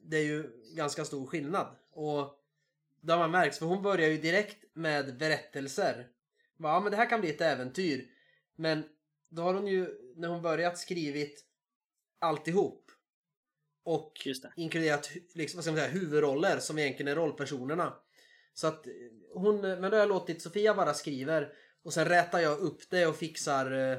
[0.03, 1.77] Det är ju ganska stor skillnad.
[1.91, 2.43] Och
[3.01, 6.09] det har man märkt, för hon börjar ju direkt med berättelser.
[6.57, 8.11] Ja, men det här kan bli ett äventyr.
[8.57, 8.85] Men
[9.29, 11.45] då har hon ju, när hon börjat skrivit
[12.19, 12.91] alltihop.
[13.83, 17.95] Och inkluderat liksom, vad ska man säga, huvudroller som egentligen är rollpersonerna.
[18.57, 18.93] Så att eh,
[19.35, 23.07] hon, men då har jag låtit Sofia bara skriver och sen rätar jag upp det
[23.07, 23.99] och fixar eh,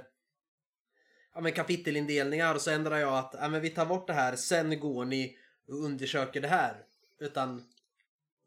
[1.34, 4.36] ja, men kapitelindelningar och så ändrar jag att ja, men vi tar bort det här,
[4.36, 6.86] sen går ni och undersöker det här.
[7.20, 7.64] Utan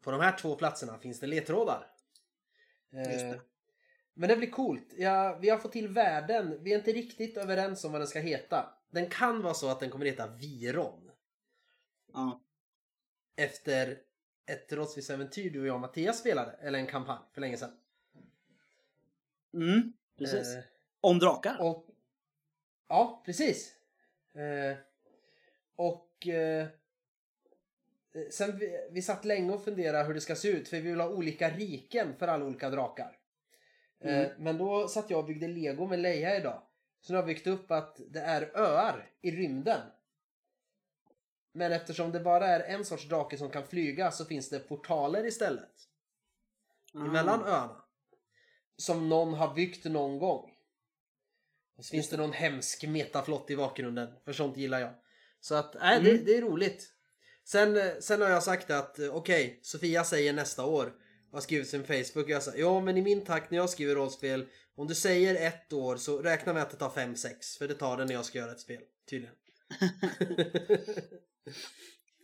[0.03, 1.87] på de här två platserna finns det ledtrådar.
[2.91, 3.21] Det.
[3.21, 3.35] Eh,
[4.13, 4.93] Men det blir coolt.
[4.97, 6.63] Ja, vi har fått till världen.
[6.63, 8.73] Vi är inte riktigt överens om vad den ska heta.
[8.89, 11.11] Den kan vara så att den kommer heta Viron.
[12.13, 12.41] Ja.
[13.35, 13.97] Efter
[14.53, 16.51] ett rollspelsäventyr du och jag och Mattias spelade.
[16.61, 17.71] Eller en kampanj för länge sedan.
[19.53, 20.55] Mm, precis.
[20.55, 20.63] Eh,
[21.01, 21.57] Om drakar.
[21.61, 21.85] och,
[22.87, 23.75] ja, precis.
[24.33, 24.77] Eh,
[25.75, 26.67] och eh,
[28.31, 30.69] sen vi, vi satt länge och funderade hur det ska se ut.
[30.69, 33.17] För vi vill ha olika riken för alla olika drakar.
[33.99, 34.31] Eh, Mm.
[34.43, 36.61] men då satt jag och byggde lego med Leia idag.
[37.01, 39.81] Så nu har jag byggt upp att det är öar i rymden.
[41.53, 45.25] Men eftersom det bara är en sorts drake som kan flyga så finns det portaler
[45.25, 45.71] istället.
[46.93, 47.05] Ah.
[47.05, 47.81] Emellan öarna.
[48.77, 50.49] Som någon har byggt någon gång.
[51.77, 54.09] Och så finns det någon hemsk metaflott i bakgrunden.
[54.25, 54.93] För sånt gillar jag.
[55.39, 56.25] Så att, nej, det, Mm.
[56.25, 56.93] det är roligt.
[57.43, 60.85] Sen, sen har jag sagt att eh, okej, Sofia säger nästa år.
[61.27, 63.69] och Har skrivit sin Facebook och jag sa ja men i min takt när jag
[63.69, 64.47] skriver rollspel.
[64.75, 67.73] Om du säger ett år så räkna med att det tar fem sex För det
[67.73, 68.81] tar det när jag ska göra ett spel.
[69.09, 69.35] Tydligen.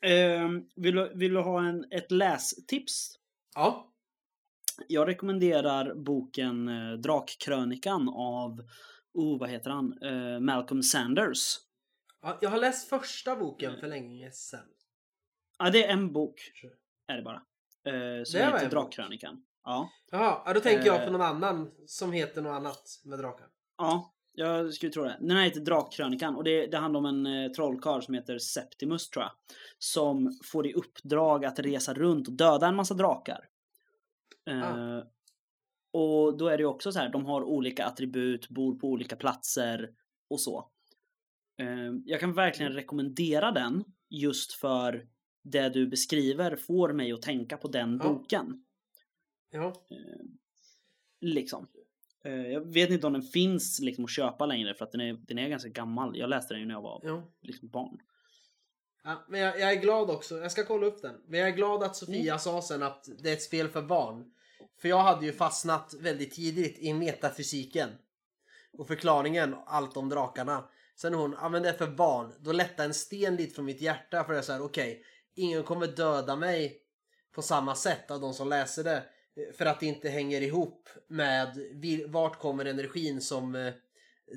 [0.01, 3.15] Ehm, vill, du, vill du ha en, ett lästips?
[3.55, 3.93] ja.
[4.87, 8.59] Jag rekommenderar boken eh, Drakkrönikan av,
[9.13, 11.55] oh vad heter han, Eh, Malcolm Sanders.
[12.21, 12.37] ja.
[12.41, 14.65] Jag har läst första boken för länge sedan.
[15.59, 16.51] Ja, det är en bok,
[17.07, 17.35] är det bara.
[17.85, 18.69] Eh, som Det heter.
[18.69, 19.43] Drakkrönikan.
[19.63, 19.89] Ja.
[20.11, 21.05] Jaha, ja, då tänker jag Eh.
[21.05, 23.47] på någon annan som heter något annat med drakar.
[23.77, 25.17] Ja, jag skulle tro det.
[25.19, 29.09] Den här heter Drakkrönikan och det, det handlar om en eh, trollkarl som heter Septimus
[29.09, 29.31] tror jag.
[29.77, 33.49] Som får i uppdrag att resa runt och döda en massa drakar.
[34.49, 35.03] Eh, Ah.
[35.93, 39.15] Och då är det ju också så här, de har olika attribut, bor på olika
[39.15, 39.89] platser
[40.29, 40.69] och så.
[41.61, 45.07] Eh, jag kan verkligen rekommendera den just för
[45.43, 48.09] det du beskriver får mig att tänka på den Ja.
[48.09, 48.65] boken.
[49.49, 49.73] Ja.
[51.21, 51.67] Liksom.
[52.27, 55.13] Eh, Jag vet inte om den finns liksom att köpa längre för att den är,
[55.13, 56.17] den är ganska gammal.
[56.17, 57.99] Jag läste den ju när jag var liksom barn.
[59.03, 60.37] ja men jag, jag är glad också.
[60.37, 61.15] Jag ska kolla upp den.
[61.27, 64.31] Men jag är glad att Sofia sa sen att det är ett spel för barn.
[64.81, 67.89] För jag hade ju fastnat väldigt tidigt i metafysiken.
[68.77, 70.69] Och förklaringen, allt om drakarna.
[70.95, 72.33] Sen hon, ja men det är för barn.
[72.39, 75.03] Då lättade en sten lite från mitt hjärta för det är så här, okej.
[75.35, 76.81] ingen kommer döda mig
[77.35, 79.03] på samma sätt av de som läser det.
[79.37, 81.57] Eh, För att det inte hänger ihop med
[82.07, 83.73] vart kommer energin som eh,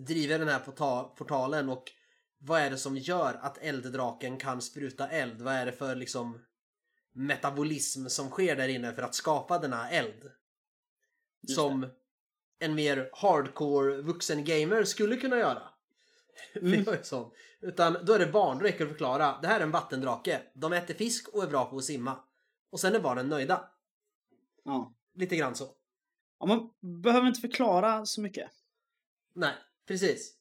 [0.07, 1.93] driver den här porta- portalen och
[2.39, 5.41] vad är det som gör att elddraken kan spruta eld?
[5.41, 6.45] Vad är det för liksom
[7.13, 10.31] metabolism som sker där inne för att skapa denna eld?
[11.49, 11.87] Som
[12.59, 15.63] en mer hardcore vuxen gamer skulle kunna göra.
[16.55, 16.85] Mm.
[16.85, 17.31] För jag är sån.
[17.61, 19.39] Utan då är det barn, då räcker det att förklara.
[19.43, 20.43] Det här är en vattendrake.
[20.55, 22.19] De äter fisk och är bra på att simma.
[22.71, 23.71] Och sen är barnen nöjda.
[24.65, 24.95] Ja.
[25.15, 25.77] Lite grann så.
[26.39, 26.47] ja.
[26.47, 26.71] Man
[27.03, 28.51] behöver inte förklara så mycket.
[29.33, 29.55] Nej,
[29.87, 30.37] precis.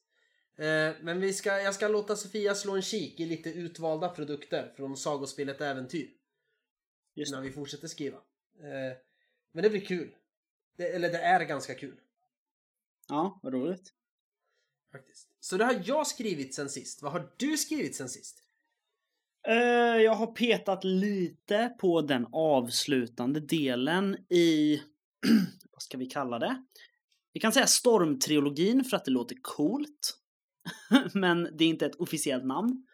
[0.56, 4.72] Eh, men vi ska, jag ska låta Sofia slå en kik i lite utvalda produkter
[4.76, 6.10] från sagospelet Äventyr.
[7.14, 8.16] Just Innan vi fortsätter skriva.
[8.58, 8.96] Eh,
[9.52, 10.16] men det blir kul.
[10.76, 12.00] Det, eller det är ganska kul.
[13.08, 13.92] Ja, vad roligt.
[14.92, 15.28] Faktiskt.
[15.40, 17.02] Så det har jag skrivit sen sist.
[17.02, 18.42] Vad har du skrivit sen sist?
[19.48, 24.76] Eh, jag har petat lite på den avslutande delen i,
[25.72, 26.64] vad ska vi kalla det?
[27.32, 30.18] Vi kan säga Stormtrilogin för att det låter coolt.
[31.14, 32.86] Men det är inte ett officiellt namn.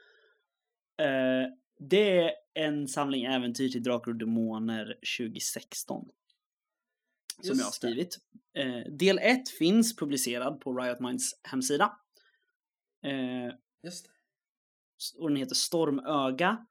[1.00, 6.08] Eh, det är en samling äventyr till Drakar och Demoner 2016.
[7.40, 8.18] Som Just jag har skrivit.
[8.54, 11.98] Eh, del 1 finns publicerad på Riot Minds hemsida.
[13.82, 14.15] Just det
[15.18, 16.66] och den heter Stormöga.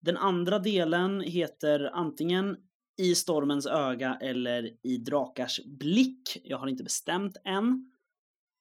[0.00, 2.56] Den andra delen heter antingen
[2.96, 6.40] I stormens öga eller I drakars blick.
[6.44, 7.90] Jag har inte bestämt än.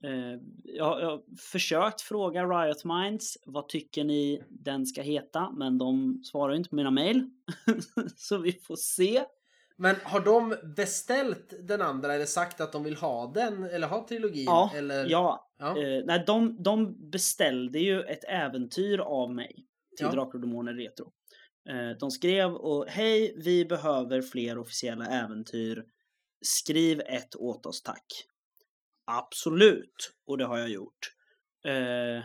[0.04, 5.52] Eh, jag har, jag har försökt fråga Riot Minds vad tycker ni den ska heta,
[5.52, 7.30] men de svarar inte på mina mejl.
[8.16, 9.26] Så vi får se.
[9.78, 14.08] Men har de beställt den andra eller sagt att de vill ha den eller ha
[14.08, 14.46] trilogin?
[14.46, 15.06] Ja, eller?
[15.10, 15.52] ja.
[15.60, 15.68] ja.
[15.78, 20.12] Eh, nej, de, de beställde ju ett äventyr av mig till Ja.
[20.12, 21.12] Drakar och Demoner Retro.
[21.70, 25.84] Eh, de skrev och hej, vi behöver fler officiella äventyr.
[26.46, 28.06] Skriv ett åt oss tack.
[29.06, 31.12] Absolut, och det har jag gjort.
[31.66, 32.24] Eh,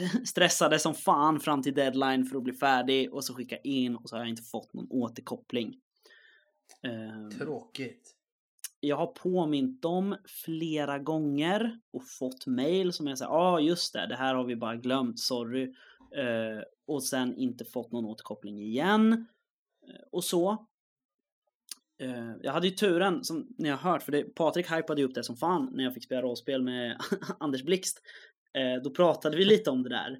[0.24, 4.08] stressade som fan fram till deadline för att bli färdig och så skicka in och
[4.08, 5.80] så har jag inte fått någon återkoppling.
[6.82, 8.14] Eh, Tråkigt.
[8.80, 13.92] jag har påmint dem flera gånger och fått mail som jag säger, ja ah, just
[13.92, 15.74] det, det här har vi bara glömt, sorry.
[16.16, 19.12] Eh, och sen inte fått någon återkoppling igen.
[19.88, 20.66] Eh, och så.
[21.98, 25.14] Eh, jag hade ju turen, som ni har hört, för det, Patrik hypade ju upp
[25.14, 27.00] det som fan när jag fick spela rollspel med
[27.38, 28.02] Anders Blixt.
[28.84, 30.18] Då pratade vi lite om det där.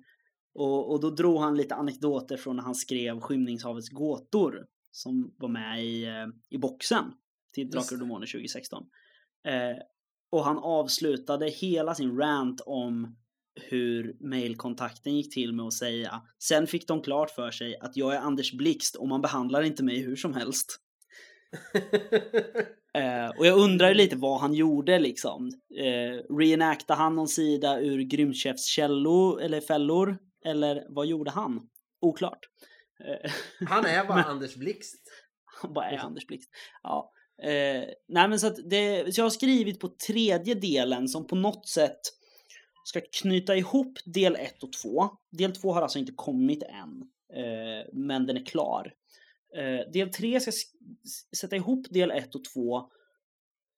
[0.54, 5.48] Och, och då drog han lite anekdoter från när han skrev Skymningshavets gåtor som var
[5.48, 7.04] med i, eh, i boxen
[7.54, 7.98] till Drakar och.
[7.98, 8.86] Demoner 2016.
[9.46, 9.82] Eh,
[10.30, 13.16] och han avslutade hela sin rant om
[13.54, 18.14] hur mailkontakten gick till med att säga Sen fick de klart för sig att jag
[18.14, 20.80] är Anders Blixt och man behandlar inte mig hur som helst.
[22.96, 25.50] Eh, och jag undrar lite vad han gjorde liksom.
[25.76, 30.18] Eh, reenactade han någon sida ur Grymtchefs källor eller fällor?
[30.44, 31.60] Eller vad gjorde han?
[32.00, 32.38] Oklart.
[33.00, 33.30] Eh,
[33.68, 35.02] Han är bara Men- Anders Blixt.
[35.62, 36.06] han bara är Liksom.
[36.06, 36.50] Anders Blixt.
[36.82, 37.12] Ja.
[37.42, 41.36] Eh, nej men så att det, så jag har skrivit på tredje delen som på
[41.36, 42.00] något sätt
[42.84, 45.10] ska knyta ihop del 1 och 2.
[45.30, 47.02] Del 2 har alltså inte kommit än.
[47.36, 48.92] Eh, men den är klar.
[49.56, 50.52] Eh, del 3 ska
[51.36, 52.90] sätta ihop del 1 och 2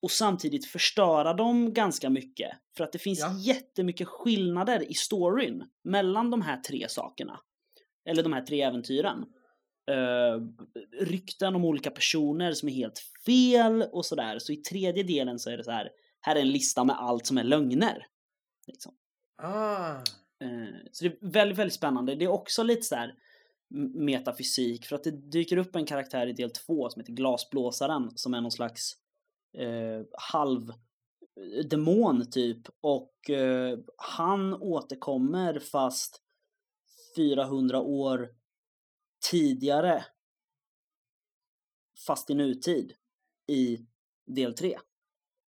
[0.03, 2.51] och samtidigt förstöra dem ganska mycket.
[2.77, 3.39] För att det finns Ja.
[3.39, 7.41] jättemycket skillnader i storyn mellan de här tre sakerna.
[8.07, 9.25] Eller de här tre äventyren.
[9.91, 10.47] Uh,
[11.01, 14.39] rykten om olika personer som är helt fel och sådär.
[14.39, 15.91] Så i tredje delen så är det så här,
[16.21, 18.07] här är en lista med allt som är lögner.
[18.67, 18.95] Liksom.
[19.43, 19.95] Ah.
[20.45, 22.15] Eh, Så det är väldigt, väldigt spännande.
[22.15, 23.15] Det är också lite så här
[23.95, 28.35] metafysik för att det dyker upp en karaktär i del två som heter Glasblåsaren som
[28.35, 28.93] är någon slags
[29.59, 30.73] eh, halv
[31.71, 33.13] demon typ och
[33.97, 36.23] han återkommer fast
[37.17, 38.29] 400 år
[39.31, 40.05] tidigare
[42.07, 42.93] fast i nutid
[43.47, 43.79] i
[44.27, 44.79] del 3.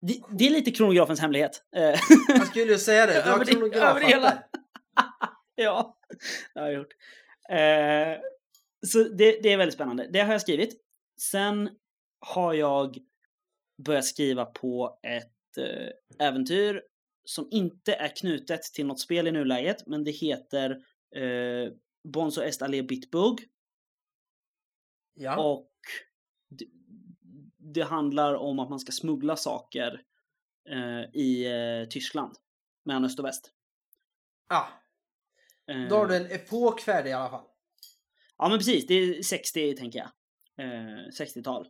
[0.02, 1.64] Det, det är lite kronografens hemlighet.
[2.28, 3.14] Jag skulle ju säga det.
[3.14, 3.52] Du har Över det-
[4.08, 4.30] hela.
[4.30, 4.44] kronografat.
[5.60, 5.98] Ja,
[6.54, 6.94] det har jag gjort.
[7.50, 8.24] Eh,
[8.88, 10.08] så det, det är väldigt spännande.
[10.12, 10.82] Det har jag skrivit.
[11.22, 11.70] Sen
[12.20, 12.98] har jag
[13.86, 16.82] börjat skriva på ett eh, äventyr
[17.26, 20.84] som inte är knutet till något spel i nuläget, men det heter
[21.16, 23.40] eh, Bonzo Est Allé Bitbug
[25.14, 25.38] Ja.
[25.44, 25.72] och
[26.50, 26.66] det,
[27.58, 30.02] det handlar om att man ska smuggla saker
[30.70, 32.36] eh, i eh, Tyskland
[32.86, 33.52] mellan öst och väst.
[34.50, 34.68] ja.
[35.68, 37.46] Eh, Då har du en epok färdig i alla fall.
[38.38, 40.10] Ja men precis, det är 60 tänker jag.
[40.66, 41.68] Eh, 60-tal.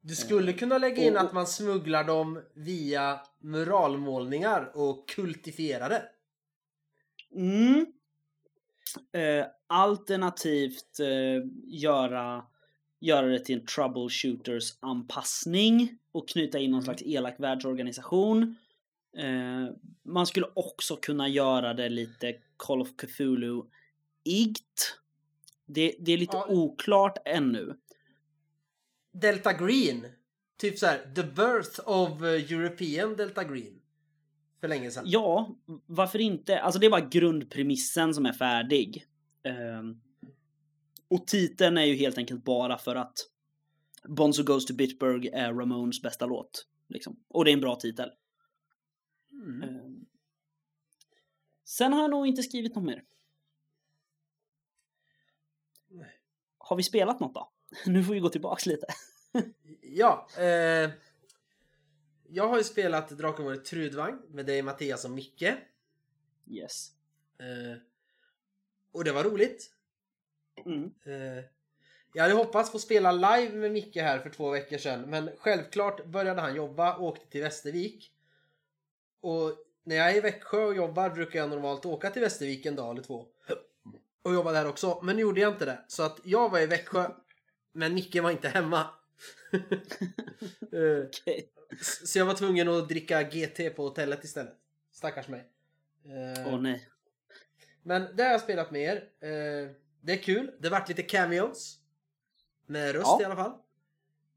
[0.00, 6.08] Du skulle kunna lägga in och- att man smugglar dem via muralmålningar och kultifierar det.
[7.40, 7.86] Mm.
[9.12, 12.44] Eh, alternativt eh, göra,
[13.00, 16.84] göra det till en troubleshooters anpassning och knyta in någon Mm.
[16.84, 18.56] slags elak världsorganisation.
[19.16, 19.66] Eh,
[20.02, 24.98] man skulle också kunna göra det lite Call of Cthulhu-igt.
[25.66, 26.46] Det, det är lite Ja.
[26.48, 27.76] oklart ännu.
[29.12, 30.06] Delta Green.
[30.56, 33.80] Typ så här, the birth of eh, European Delta Green.
[34.64, 35.04] För länge sedan.
[35.06, 36.60] Ja, varför inte?
[36.60, 39.06] Alltså det är bara grundpremissen som är färdig.
[39.42, 40.00] Ehm,
[41.08, 43.18] och titeln är ju helt enkelt bara för att
[44.08, 46.66] Bonzo Goes to Bitburg är Ramones bästa låt.
[46.88, 47.16] Liksom.
[47.28, 48.10] Och det är en bra titel.
[49.32, 49.62] Mm.
[49.62, 50.06] Ehm,
[51.64, 53.02] sen har jag nog inte skrivit något mer.
[55.88, 56.20] Nej.
[56.58, 57.50] Har vi spelat något då?
[57.86, 58.86] Nu får vi gå tillbaks lite.
[59.80, 60.90] Ja, eh,
[62.34, 65.54] jag har ju spelat Drakenborg Trudvang med dig Mattias och Micke.
[66.50, 66.90] Yes.
[67.38, 67.78] Eh,
[68.92, 69.70] och det var roligt.
[70.66, 70.94] Mm.
[71.04, 71.44] Eh,
[72.12, 76.04] jag hade hoppats få spela live med Micke här för två veckor sedan men självklart
[76.06, 78.12] började han jobba och åkte till Västervik.
[79.20, 82.76] Och när jag är i Växjö och jobbar brukar jag normalt åka till Västervik en
[82.76, 83.26] dag eller två.
[84.22, 85.84] Och jobba där också, men nu gjorde jag inte det.
[85.88, 87.10] Så att jag var i Växjö
[87.72, 88.86] men Micke var inte hemma.
[90.72, 91.50] Eh, Okej.
[92.04, 94.54] så jag var tvungen att dricka GT på hotellet istället.
[94.92, 95.48] Stackars mig.
[96.04, 96.88] Eh, Åh nej.
[97.82, 98.96] men det har jag spelat med er.
[99.28, 100.50] Eh, det är kul.
[100.60, 101.78] Det vart lite cameos.
[102.66, 103.18] Med röst Ja.
[103.22, 103.52] i alla fall.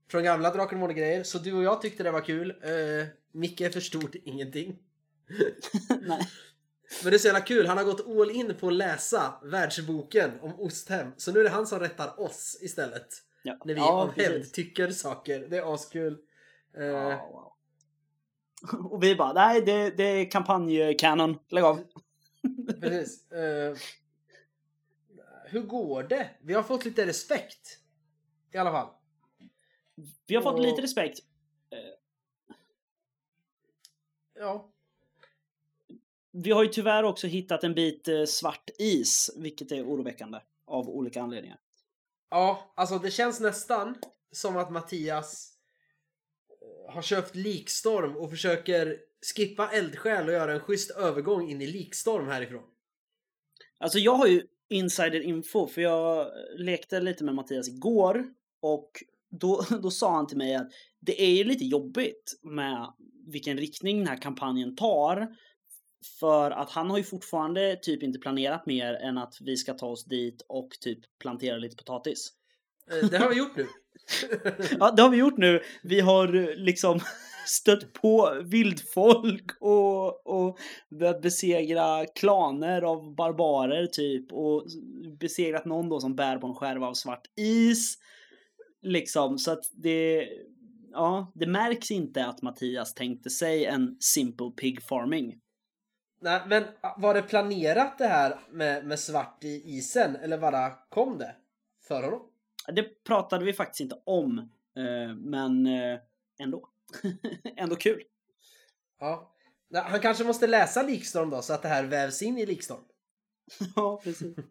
[0.09, 2.55] Från gamla Drakar och grejer Så du och jag tyckte det var kul.
[3.31, 4.79] Micke förstod ingenting.
[6.01, 6.27] nej.
[7.03, 7.67] Men det är så jävla kul.
[7.67, 11.11] Han har gått all in på att läsa världsboken om Osthem.
[11.17, 13.07] Så nu är det han som rättar oss istället.
[13.47, 13.57] Ja.
[13.65, 15.39] När vi ja, av hävd tycker saker.
[15.49, 16.17] Det är askul.
[16.77, 17.53] Eh, Ja, wow.
[18.91, 21.39] Och vi bara, nej det, det är kampanjkanon.
[21.49, 21.79] Lägg av.
[22.81, 23.31] Precis.
[23.31, 23.75] Eh,
[25.45, 26.29] hur går det?
[26.41, 27.79] Vi har fått lite respekt.
[28.53, 28.87] I alla fall.
[30.27, 31.19] Vi har fått Och- lite respekt.
[34.39, 34.71] Ja.
[36.31, 40.89] Vi har ju tyvärr också hittat en bit eh, svart is, vilket är oroväckande av
[40.89, 41.59] olika anledningar.
[42.29, 43.95] Ja, alltså det känns nästan
[44.31, 45.53] som att Mattias
[46.61, 48.97] eh, har köpt likstorm och försöker
[49.35, 52.63] skippa eldsjäl och göra en schysst övergång in i likstorm härifrån.
[53.79, 58.25] Alltså jag har ju insiderinfo för jag lekte lite med Mattias igår
[58.61, 58.91] och
[59.29, 62.93] då, då sa han till mig att det är ju lite jobbigt med
[63.27, 65.27] vilken riktning den här kampanjen tar.
[66.19, 69.87] För att han har ju fortfarande typ inte planerat mer än att vi ska ta
[69.87, 72.29] oss dit och typ plantera lite potatis.
[72.91, 73.67] Eh, Det har vi gjort nu.
[74.79, 75.61] Ja, det har vi gjort nu.
[75.83, 76.99] Vi har eh, liksom
[77.47, 80.57] stött på vildfolk och, och
[80.99, 84.65] börjat besegra klaner av barbarer typ och
[85.19, 87.97] besegrat någon då som bär på en skärva av svart is.
[88.81, 90.27] Liksom, så att det,
[90.91, 95.35] ja, det märks inte att Mattias tänkte sig en simple pig farming.
[96.19, 96.63] Nej, men
[96.97, 101.35] var det planerat det här med, med svart i isen eller bara kom det
[101.81, 102.29] för honom?
[102.67, 104.39] Det pratade vi faktiskt inte om,
[104.75, 105.99] eh, men eh,
[106.39, 106.69] ändå.
[107.55, 108.03] ändå kul.
[108.99, 109.33] Ja.
[109.73, 112.83] Han kanske måste läsa likstorm då så att det här vävs in i likstorm.
[113.75, 114.37] ja, precis.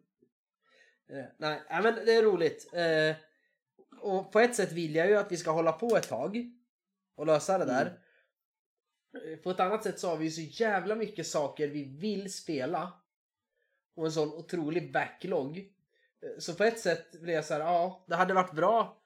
[1.09, 2.73] Eh, nej, men det är roligt.
[4.01, 6.51] Och på ett sätt vill jag ju att vi ska hålla på ett tag
[7.17, 7.87] och lösa det där.
[7.87, 7.93] Eh,
[9.43, 12.93] På ett annat sätt så har vi så jävla mycket saker vi vill spela
[13.97, 15.59] och en sån otrolig backlog.
[15.59, 19.03] Eh, Så på ett sätt blir jag så här, ja, det hade varit bra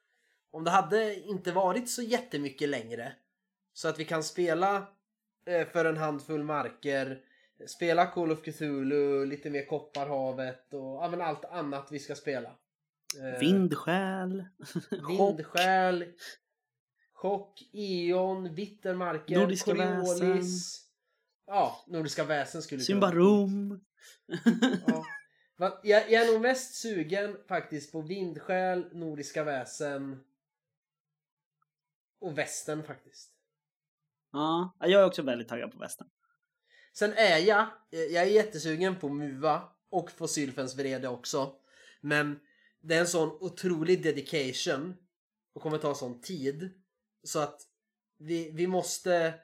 [0.50, 3.12] om det hade inte varit så jättemycket längre.
[3.72, 4.88] Så att vi kan spela
[5.46, 7.20] eh, för en handfull marker,
[7.66, 12.48] spela Call of Cthulhu, lite mer Kopparhavet och ja, allt annat vi ska spela.
[13.18, 13.38] Eh,
[15.08, 16.04] Vindsjäl.
[17.20, 17.62] Chock.
[17.72, 20.86] Eon, Vittermarker, Nordiska Coriolis.
[21.46, 22.80] Ja, Nordiska väsen skulle.
[22.80, 23.80] Symbarom.
[24.86, 25.04] Ja.
[25.82, 30.20] Jag, jag är nog mest sugen faktiskt på Vindsjäl, Nordiska väsen
[32.20, 33.30] och västen faktiskt.
[34.32, 36.06] Ja, jag är också väldigt taggad på västen.
[36.92, 41.54] Sen är jag, jag är jättesugen på Muva och på Sylfens vrede också.
[42.00, 42.40] Men
[42.80, 44.96] det är en sån otrolig dedication
[45.52, 46.70] och kommer ta sån tid.
[47.22, 47.60] Så att
[48.16, 49.34] vi, vi måste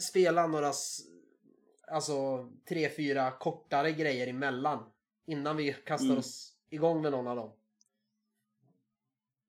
[0.00, 0.72] spela några,
[1.88, 4.90] alltså tre, fyra kortare grejer emellan.
[5.26, 6.18] Innan vi kastar Mm.
[6.18, 7.52] oss igång med någon av dem.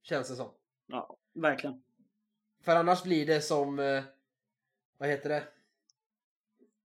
[0.02, 0.52] Känns det som.
[0.86, 1.84] Ja, verkligen.
[2.62, 4.04] För annars blir det som, eh,
[4.98, 5.44] vad heter det?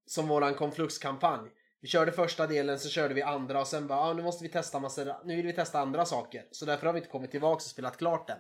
[0.07, 1.51] Som våran konfluxkampanj.
[1.81, 4.49] Vi körde första delen, så körde vi andra och sen bara, ah, nu måste vi
[4.51, 6.49] testa massor, nu vill vi testa andra saker.
[6.51, 8.39] Så därför har vi inte kommit tillbaka och spelat klart den.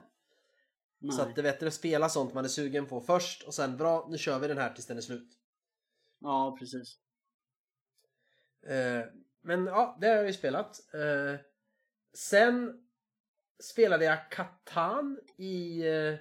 [1.02, 1.16] Nej.
[1.16, 3.76] Så att det är bättre att spela sånt man är sugen på först och sen,
[3.76, 5.38] bra, nu kör vi den här tills den är slut.
[6.18, 6.98] Ja, precis.
[8.66, 9.04] Eh,
[9.40, 10.94] men ja, det har ju spelat.
[10.94, 11.40] Eh,
[12.14, 12.86] sen
[13.62, 15.80] spelade jag Catan i...
[15.88, 16.14] eh,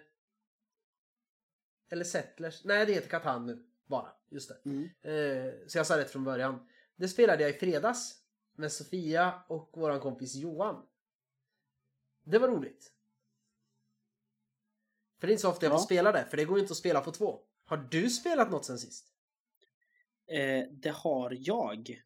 [1.90, 2.64] Eller Settlers.
[2.66, 3.68] Nej, det heter Catan nu.
[3.86, 4.12] Bara.
[4.30, 4.70] Just det.
[4.70, 4.84] Mm.
[5.02, 6.68] Eh, Så jag sa rätt från början.
[6.96, 8.18] Det spelade jag i fredags.
[8.56, 10.88] Med Sofia och våran kompis Johan.
[12.24, 12.92] Det var roligt.
[15.22, 15.78] För det är inte så ofta jag Ja.
[15.78, 16.26] får spela det.
[16.30, 17.40] För det går ju inte att spela på två.
[17.66, 19.08] Har du spelat något sen sist?
[20.32, 22.02] Eh, det har jag.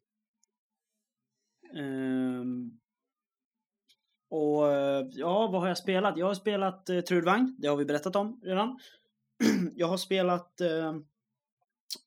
[1.76, 2.70] Ehm,
[4.30, 6.16] och eh, ja, vad har jag spelat?
[6.18, 8.78] Jag har spelat eh, Trudvang, det har vi berättat om redan.
[9.74, 10.96] jag har spelat eh,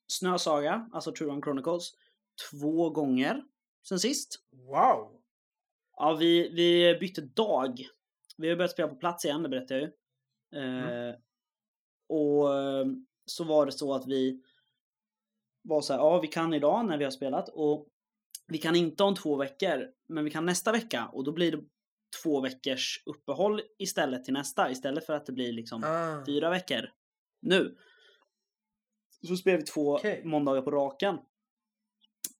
[0.06, 1.92] Snösaga, alltså Trudvang Chronicles,
[2.50, 3.44] två gånger
[3.88, 4.40] sen sist.
[4.52, 5.20] Wow!
[5.96, 7.86] Ja, vi, vi bytte dag.
[8.36, 9.94] Vi har börjat spela på plats igen, det berättade jag ju.
[10.52, 11.14] Eh,
[12.08, 12.86] Och eh,
[13.24, 14.42] så var det så att vi
[15.62, 17.88] var så här, ja vi kan idag när vi har spelat och
[18.46, 21.64] vi kan inte om två veckor, men vi kan nästa vecka och då blir det
[22.22, 26.24] två veckors uppehåll istället till nästa, istället för att det blir liksom Ah.
[26.26, 26.90] fyra veckor
[27.42, 27.76] nu.
[29.28, 30.22] Så spelar vi två Okej.
[30.24, 31.14] måndagar på raken.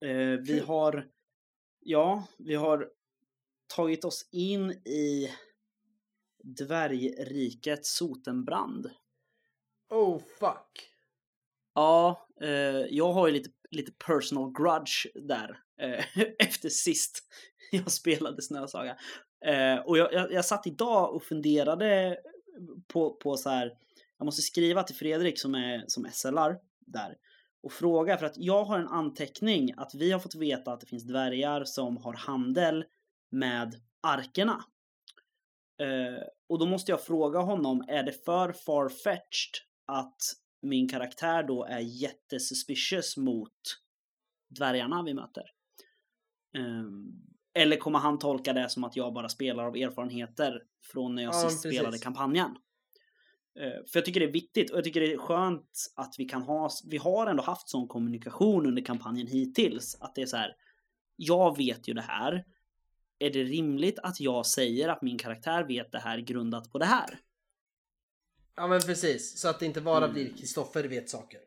[0.00, 1.08] Eh, vi har,
[1.80, 2.90] ja, vi har
[3.76, 5.30] tagit oss in i
[6.42, 8.90] dvärgriket Sotenbrand.
[9.90, 10.90] Oh fuck.
[11.74, 12.50] Ja, eh,
[12.90, 16.04] jag har ju lite, lite personal grudge där eh,
[16.38, 17.22] efter sist
[17.72, 18.96] jag spelade Snösaga.
[19.44, 22.18] Eh, och jag, jag, jag satt idag och funderade
[22.86, 23.72] på, på så här,
[24.18, 27.16] jag måste skriva till Fredrik som är som SLR där
[27.62, 30.86] och fråga för att jag har en anteckning att vi har fått veta att det
[30.86, 32.84] finns dvärgar som har handel
[33.30, 34.64] med arkerna.
[35.80, 39.54] Eh, och då måste jag fråga honom, är det för farfetched
[39.86, 40.16] att
[40.62, 43.52] min karaktär då är jättesuspicious mot
[44.58, 45.42] dvärgarna vi möter?
[46.56, 47.08] Ehm,
[47.54, 50.62] eller kommer han tolka det som att jag bara spelar av erfarenheter
[50.92, 51.78] från när jag Ja, sist precis.
[51.78, 52.50] spelade kampanjen?
[53.60, 56.24] Eh, För jag tycker det är viktigt och jag tycker det är skönt att vi
[56.24, 59.96] kan ha, vi har ändå haft sån kommunikation under kampanjen hittills.
[60.00, 60.54] Att det är så här,
[61.16, 62.44] jag vet ju det här.
[63.22, 66.84] Är det rimligt att jag säger att min karaktär vet det här grundat på det
[66.84, 67.18] här?
[68.56, 69.38] Ja men precis.
[69.40, 70.12] Så att det inte bara Mm.
[70.12, 71.40] blir Kristoffer vet saker.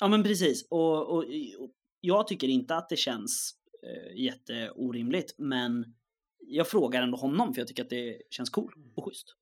[0.00, 0.66] Ja men precis.
[0.70, 1.24] Och, och,
[1.58, 1.70] och
[2.00, 5.34] jag tycker inte att det känns eh, jätteorimligt.
[5.38, 5.94] Men
[6.38, 9.36] jag frågar ändå honom för jag tycker att det känns cool och schysst.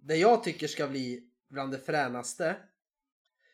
[0.00, 2.56] Det jag tycker ska bli bland det fränaste.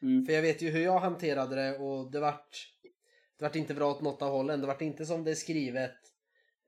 [0.02, 0.26] Mm.
[0.26, 2.72] För jag vet ju hur jag hanterade det och det vart,
[3.38, 4.60] det vart inte bra åt något av hållen.
[4.60, 5.97] Det vart inte som det är skrivet.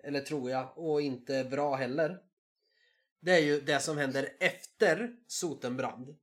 [0.05, 0.73] Eller tror jag.
[0.79, 2.19] Och inte bra heller.
[3.21, 6.17] Det är ju det som händer efter Sotenbrand.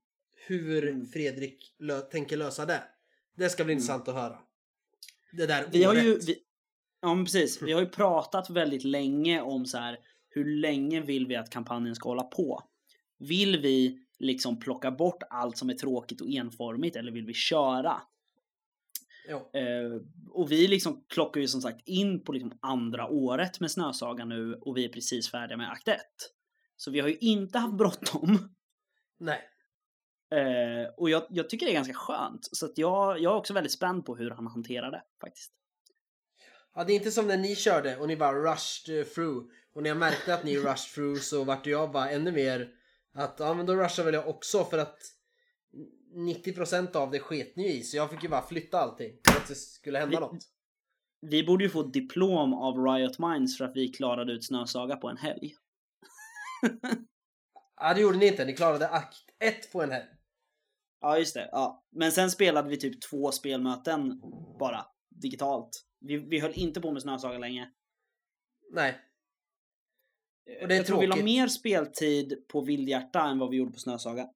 [0.47, 1.05] Hur Mm.
[1.05, 2.83] Fredrik lö- tänker lösa det.
[3.35, 3.81] Det ska bli Mm.
[3.81, 4.39] intressant att höra.
[5.31, 6.05] Det där Vi har året.
[6.05, 6.37] ju, vi,
[7.01, 7.61] ja men precis.
[7.61, 9.97] Vi har ju pratat väldigt länge om så här.
[10.29, 12.63] Hur länge vill vi att kampanjen ska hålla på?
[13.19, 18.01] Vill vi liksom plocka bort allt som är tråkigt och enformigt eller vill vi köra?
[19.29, 24.25] Eh, och vi liksom klockar ju som sagt in på liksom andra året med Snösaga
[24.25, 25.97] nu och vi är precis färdiga med akt 1.
[26.75, 28.55] Så vi har ju inte haft bråttom.
[29.19, 29.41] Nej.
[30.31, 32.49] Eh, och jag, jag tycker det är ganska skönt.
[32.51, 35.53] Så att jag, jag är också väldigt spänd på hur han hanterar det faktiskt.
[36.75, 39.45] Ja, det är inte som när ni körde och ni bara rushed eh, through.
[39.73, 42.69] Och när jag märkte att ni rushed through så vart jag bara ännu mer
[43.13, 44.99] att ja men då rushar väl jag också för att
[46.15, 49.47] 90% av det sket ni i så jag fick ju bara flytta allting för att
[49.47, 50.43] det skulle hända Vi- något.
[51.21, 54.95] Vi borde ju få ett diplom av Riot Minds för att vi klarade ut Snösaga
[54.95, 55.55] på en helg.
[57.81, 60.05] Ja det gjorde ni inte, ni klarade akt 1 på en helg.
[61.01, 61.49] Ja, just det.
[61.51, 61.85] Ja.
[61.91, 64.21] Men sen spelade vi typ två spelmöten
[64.59, 65.85] bara digitalt.
[65.99, 67.71] Vi, vi höll inte på med Snösaga länge.
[68.71, 68.97] Nej.
[70.61, 71.25] Och det är jag tror vi la tråkigt.
[71.25, 74.29] mer speltid på Vildhjärta än vad vi gjorde på Snösaga.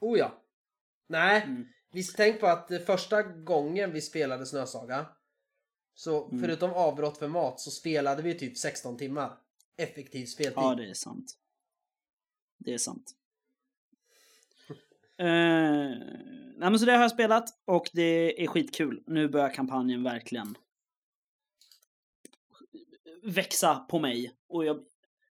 [0.00, 0.41] Oh ja.
[1.12, 1.66] Nej, Mm.
[1.92, 5.06] vi tänk på att eh, första gången vi spelade Snösaga
[5.94, 6.40] så Mm.
[6.40, 9.38] förutom avbrott för mat så spelade vi typ 16 timmar.
[9.76, 10.54] Effektiv speltid.
[10.56, 11.32] Ja, det är sant.
[12.58, 13.12] Det är sant.
[15.18, 15.26] Eh,
[16.56, 19.02] nej men så det har jag spelat och det är skitkul.
[19.06, 20.56] Nu börjar kampanjen verkligen
[23.22, 24.84] växa på mig och jag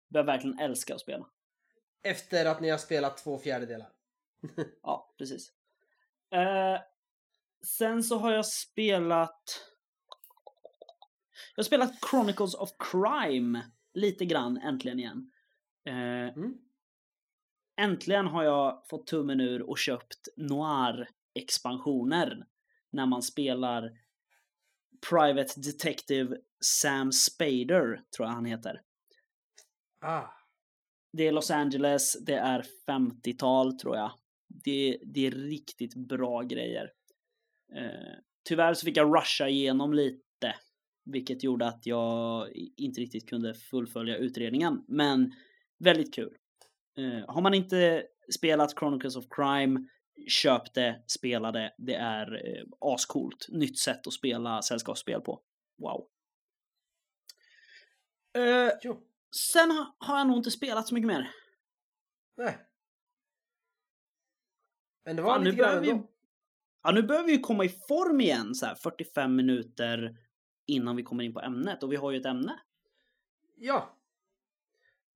[0.10, 1.30] börjar verkligen älska att spela.
[2.04, 3.90] Efter att ni har spelat två fjärdedelar.
[4.84, 5.52] Ja, precis.
[6.32, 6.80] Eh,
[7.66, 9.66] sen så har jag spelat...
[11.56, 13.62] Jag har spelat Chronicles of Crime
[13.94, 15.32] lite grann äntligen igen.
[15.86, 16.54] Eh, Mm.
[17.82, 22.46] Äntligen har jag fått tummen ur och köpt Noir-expansioner.
[22.92, 23.92] När man spelar
[25.10, 28.82] Private Detective Sam Spader, tror jag han heter.
[30.02, 30.28] Ah.
[31.14, 34.12] det är Los Angeles, det är 50-tal tror jag.
[34.50, 36.92] Det, det är riktigt bra grejer.
[37.76, 40.56] Eh, tyvärr så fick jag rusha igenom lite,
[41.06, 44.86] vilket gjorde att jag inte riktigt kunde fullfölja utredningen.
[44.88, 45.34] Men
[45.80, 46.38] väldigt kul.
[46.98, 48.04] Eh, har man inte
[48.36, 49.88] spelat Chronicles of Crime,
[50.28, 51.76] köp det, spela det.
[51.78, 53.46] Det är eh, ascoolt.
[53.50, 55.42] Nytt sätt att spela sällskapsspel på.
[55.78, 56.08] Wow.
[58.34, 58.92] Eh,
[59.32, 61.30] sen ha- har jag nog inte spelat så mycket mer.
[62.38, 62.58] Nej.
[65.10, 66.08] Men det var Fan, nu lite grann börjar vi, ändå.
[66.84, 70.18] ja, nu börjar vi ju komma i form igen, så här 45 minuter
[70.66, 71.84] innan vi kommer in på ämnet.
[71.84, 72.60] Och vi har ju ett ämne.
[73.56, 73.98] Ja.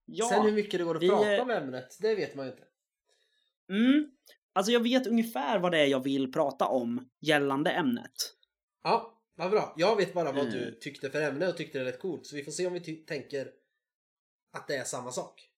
[0.06, 2.46] Ja, Sen hur mycket det går att vi, prata eh, om ämnet, det vet man
[2.46, 2.64] ju inte.
[3.70, 4.12] mm,
[4.54, 8.14] alltså jag vet ungefär vad det är jag vill prata om gällande ämnet.
[8.84, 9.74] Ja, vad bra.
[9.78, 10.52] Jag vet bara vad Eh.
[10.52, 12.26] du tyckte för ämne och tyckte det lät coolt.
[12.26, 13.52] Så vi får se om vi tänker
[14.54, 15.50] att det är samma sak.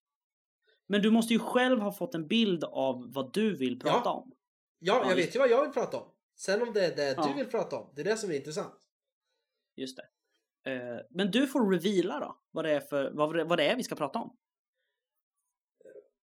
[0.88, 4.14] Men du måste ju själv ha fått en bild av vad du vill prata Ja.
[4.14, 4.32] om.
[4.80, 6.12] Ja, Ja, jag vet ju vad jag vill prata om.
[6.36, 7.28] Sen om det är det Ja.
[7.28, 8.80] du vill prata om, det är det som är intressant.
[9.76, 10.08] Just det.
[10.72, 13.84] Eh, men du får reveala då, vad det är, för, vad, vad det är vi
[13.84, 14.38] ska prata om.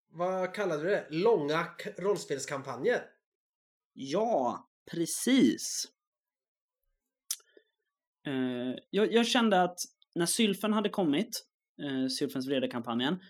[0.08, 1.06] Vad kallade du det?
[1.10, 1.66] Långa
[1.98, 3.02] rollspelskampanjer?
[3.92, 5.84] Ja, precis.
[8.26, 9.78] Eh, jag, jag kände att
[10.14, 11.46] när Sylfen hade kommit,
[12.18, 13.20] Sylfens vrede-kampanjen,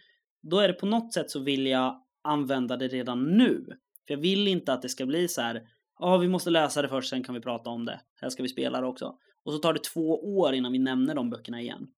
[0.43, 3.65] då är det på något sätt så vill jag använda det redan nu.
[4.07, 5.69] För jag vill inte att det ska bli så här,
[5.99, 8.01] ja vi måste läsa det först, sen kan vi prata om det.
[8.21, 9.19] Här ska vi spela det också.
[9.45, 11.89] Och så tar det två år innan vi nämner de böckerna igen.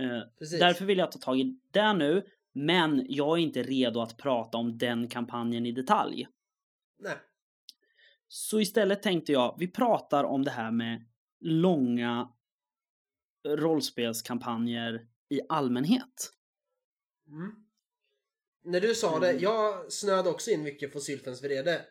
[0.00, 0.60] Eh, Precis.
[0.60, 4.58] Därför vill jag ta tag i det nu, men jag är inte redo att prata
[4.58, 6.28] om den kampanjen i detalj.
[6.98, 7.16] Nej.
[8.28, 11.04] Så istället tänkte jag, vi pratar om det här med
[11.40, 12.32] långa
[13.48, 16.32] rollspelskampanjer i allmänhet.
[17.28, 17.65] Mm.
[18.66, 19.42] När du sa det, Mm.
[19.42, 21.86] jag snöade också in mycket på Sylfens vrede.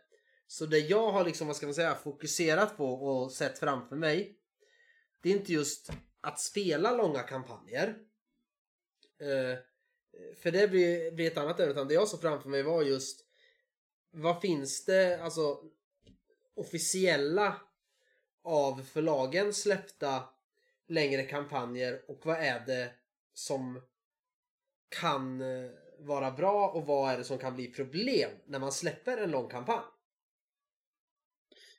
[0.47, 4.39] Så det jag har liksom, vad ska man säga, fokuserat på och sett framför mig.
[5.21, 5.89] Det är inte just
[6.21, 7.88] att spela långa kampanjer.
[9.19, 9.59] Eh,
[10.36, 11.71] för det blir, blir ett annat ämne.
[11.71, 13.26] Utan det jag såg framför mig var just
[14.11, 15.63] vad finns det, alltså
[16.55, 17.61] officiella
[18.43, 20.23] av förlagen släppta
[20.88, 22.93] längre kampanjer och vad är det
[23.34, 23.82] som
[24.89, 29.17] kan eh, vara bra och vad är det som kan bli problem när man släpper
[29.17, 29.83] en lång kampanj?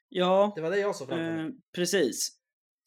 [0.08, 2.38] Ja, Det var det jag såg framför eh, precis.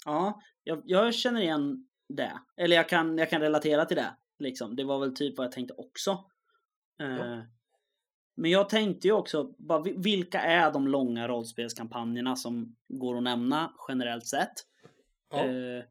[0.05, 2.39] Ja, jag, jag känner igen det.
[2.57, 4.15] Eller jag kan, jag kan relatera till det.
[4.39, 4.75] Liksom.
[4.75, 6.11] Det var väl typ vad jag tänkte också.
[7.01, 7.39] Eh.
[8.35, 13.23] Men jag tänkte ju också, bara, vi- vilka är de långa rollspelskampanjerna som går att
[13.23, 14.53] nämna generellt sett?
[15.29, 15.45] Ja.
[15.45, 15.83] Eh,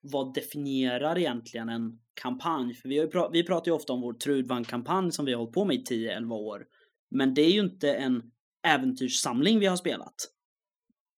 [0.00, 2.74] vad definierar egentligen en kampanj?
[2.74, 5.38] För vi, har ju pra- vi pratar ju ofta om vår Trudvang-kampanj som vi har
[5.38, 6.66] hållit på med i 10-11 år.
[7.10, 8.32] Men det är ju inte en
[8.66, 10.14] äventyrssamling vi har spelat.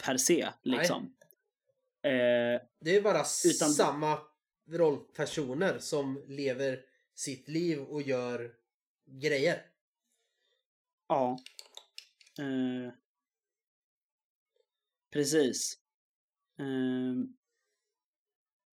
[0.05, 1.03] Per se, liksom.
[2.03, 4.19] Eh, Det är bara utan- samma
[4.71, 6.81] rollpersoner som lever
[7.15, 8.53] sitt liv och gör
[9.07, 9.63] grejer.
[11.09, 11.39] ja.
[12.39, 12.93] Eh,
[15.13, 15.79] precis.
[16.59, 17.15] Eh,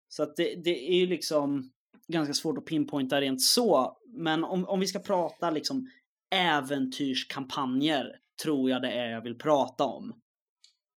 [0.08, 1.72] så att det, det är ju liksom
[2.14, 3.98] ganska svårt att pinpointa rent så.
[4.08, 5.88] Men om, om vi ska prata liksom
[6.36, 10.22] äventyrskampanjer tror jag det är jag vill prata om.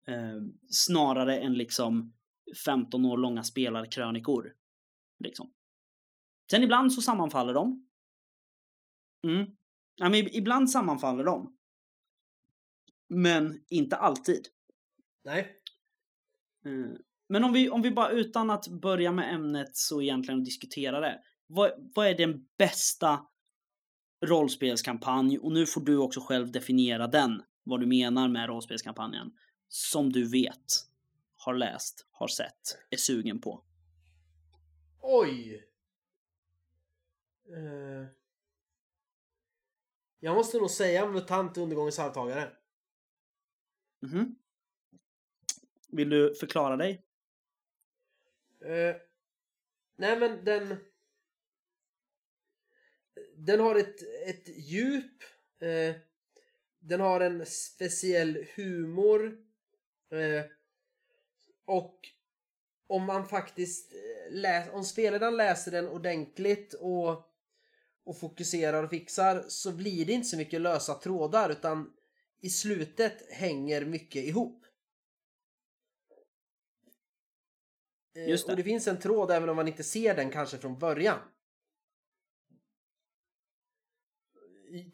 [0.07, 2.13] Eh, snarare än liksom
[2.65, 4.53] 15 år långa spelarkrönikor.
[5.25, 5.53] Liksom.
[6.51, 7.89] Sen ibland så sammanfaller de.
[9.27, 9.47] Mm.
[9.97, 11.57] Ja, men ib- ibland sammanfaller de.
[13.09, 14.47] Men inte alltid.
[15.25, 15.57] Nej.
[16.65, 16.97] Eh,
[17.33, 21.23] Men om vi, om vi bara utan att börja med ämnet så egentligen diskutera det.
[21.47, 23.27] Vad, vad är den bästa
[24.25, 25.39] rollspelskampanj?
[25.39, 27.43] Och nu får du också själv definiera den.
[27.63, 29.33] Vad du menar med rollspelskampanjen.
[29.69, 30.65] Som du vet,
[31.37, 33.65] har läst, har sett, är sugen på.
[35.01, 35.65] Oj!
[37.49, 38.07] Eh.
[40.21, 42.53] Jag måste nog säga MUTANT Undergångens arvtagare.
[44.01, 44.37] Mhm.
[45.89, 47.07] Vill du förklara dig?
[48.65, 48.97] Eh,
[49.97, 50.77] nej men den...
[53.37, 55.23] Den har ett, ett djup.
[55.61, 55.97] Eh,
[56.79, 59.39] den har en speciell humor.
[60.11, 60.45] Eh,
[61.65, 62.01] och
[62.87, 67.33] om man faktiskt läser, läs, om spelaren läser den ordentligt och,
[68.05, 71.93] och fokuserar och fixar så blir det inte så mycket lösa trådar utan
[72.41, 74.67] i slutet hänger mycket ihop.
[78.15, 78.53] Just det.
[78.53, 81.19] Och det finns en tråd även om man inte ser den kanske från början.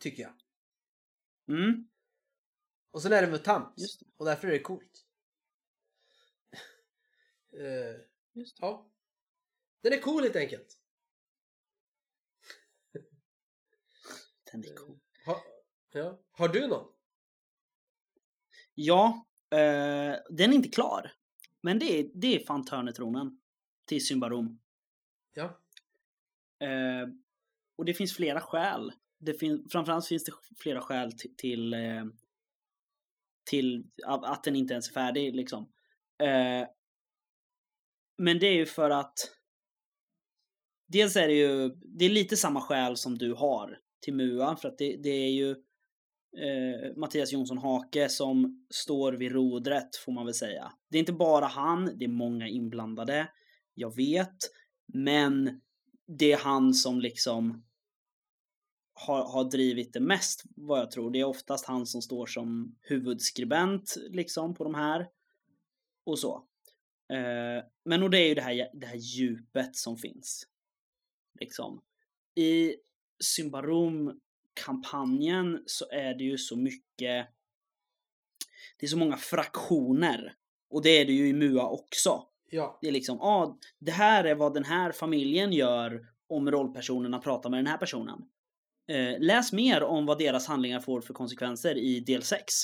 [0.01, 0.33] tycker jag.
[1.49, 1.89] Mm,
[2.91, 3.75] Och sen är det mutant.
[3.77, 4.07] det.
[4.17, 5.05] Och därför är det coolt.
[7.53, 7.97] Eh,
[8.33, 8.67] Just det.
[8.67, 8.91] ja.
[9.81, 10.79] Den är cool helt enkelt.
[14.53, 14.99] Den är cool.
[15.27, 15.43] Ha,
[15.93, 16.21] ja.
[16.31, 16.93] Har du någon?
[18.75, 21.18] Ja, eh, den är inte klar.
[21.69, 23.41] Men det är, det är fan Törnetronen
[23.87, 24.61] till Symbarom.
[25.35, 25.45] Ja.
[26.67, 27.09] Eh,
[27.77, 28.93] och det finns flera skäl.
[29.19, 32.05] Det fin- framförallt finns det flera skäl till, till, eh,
[33.51, 35.73] till att, den inte ens är färdig liksom.
[36.23, 36.69] Eh,
[38.19, 39.15] men det är ju för att
[40.87, 44.69] Dels är det ju, det är lite samma skäl som du har till MUA för
[44.69, 45.57] att det, det är ju
[46.39, 50.73] eh, Mattias Jonsson Hake som står vid rodret får man väl säga.
[50.89, 53.29] Det är inte bara han, det är många inblandade.
[53.75, 54.37] Jag vet.
[54.87, 55.61] Men
[56.07, 57.65] det är han som liksom
[58.95, 61.11] har, har drivit det mest vad jag tror.
[61.11, 65.09] Det är oftast han som står som huvudskribent liksom på de här.
[66.05, 66.45] Och så.
[67.13, 70.49] Eh, men och det är ju det här, det här djupet som finns.
[71.41, 71.83] Liksom.
[72.35, 72.75] I
[74.59, 77.29] Symbarom-kampanjen så är det ju så mycket
[78.79, 80.35] det är så många fraktioner.
[80.71, 82.23] Och det är det ju i MUA också.
[82.51, 82.79] Ja.
[82.81, 87.19] Det är liksom, ja, ah, det här är vad den här familjen gör om rollpersonerna
[87.19, 88.23] pratar med den här personen.
[88.89, 92.55] Eh, läs mer om vad deras handlingar får för konsekvenser i del 6.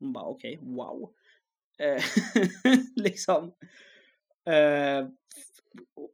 [0.00, 1.10] Man bara, okej, okay, wow.
[1.78, 2.02] Eh,
[2.96, 3.52] liksom.
[4.46, 5.08] Eh,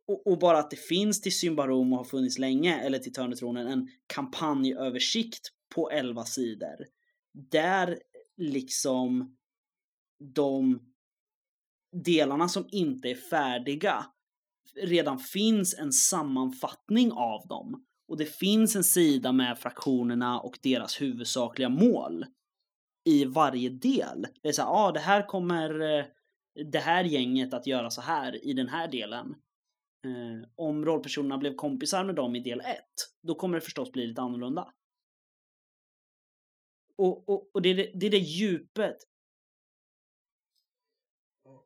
[0.09, 3.67] och, och, bara att det finns till Symbarom och har funnits länge, eller till Törnetronen,
[3.67, 6.87] en kampanjöversikt på 11 sidor.
[7.51, 7.99] Där
[8.37, 9.37] liksom
[10.35, 10.81] de
[12.05, 14.07] delarna som inte är färdiga
[14.83, 17.85] redan finns en sammanfattning av dem.
[18.09, 22.27] Och det finns en sida med fraktionerna och deras huvudsakliga mål
[23.05, 24.27] i varje del.
[24.43, 26.05] Det är så här, ja ah, det här kommer eh,
[26.73, 29.35] det här gänget att göra så här i den här delen.
[30.05, 32.85] Eh, om rollpersonerna blev kompisar med dem i del 1,
[33.23, 34.73] då kommer det förstås bli lite annorlunda.
[36.97, 38.97] Och, och, och det, är det, det är det djupet.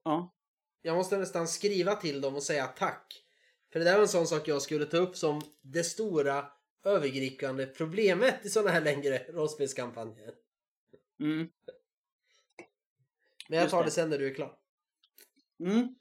[0.05, 0.34] Ja.
[0.82, 3.24] Jag måste nästan skriva till dem och säga tack.
[3.72, 6.47] För det där var en sån sak jag skulle ta upp som det stora
[6.84, 10.34] övergripande problemet i sådana här längre rollspelskampanjer.
[11.20, 11.49] Mm.
[13.49, 13.84] Men jag tar det.
[13.84, 14.59] det sen när du är klar.
[15.61, 15.97] Mm.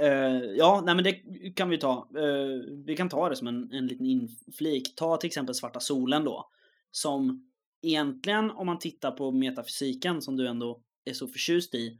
[0.00, 1.12] Eh, ja, nej men det
[1.56, 2.08] kan vi ta.
[2.16, 4.94] Eh, vi kan ta det som en, en liten inflik.
[4.96, 6.50] Ta till exempel Svarta solen då.
[6.90, 7.50] Som
[7.82, 11.98] egentligen, om man tittar på metafysiken som du ändå är så förtjust i,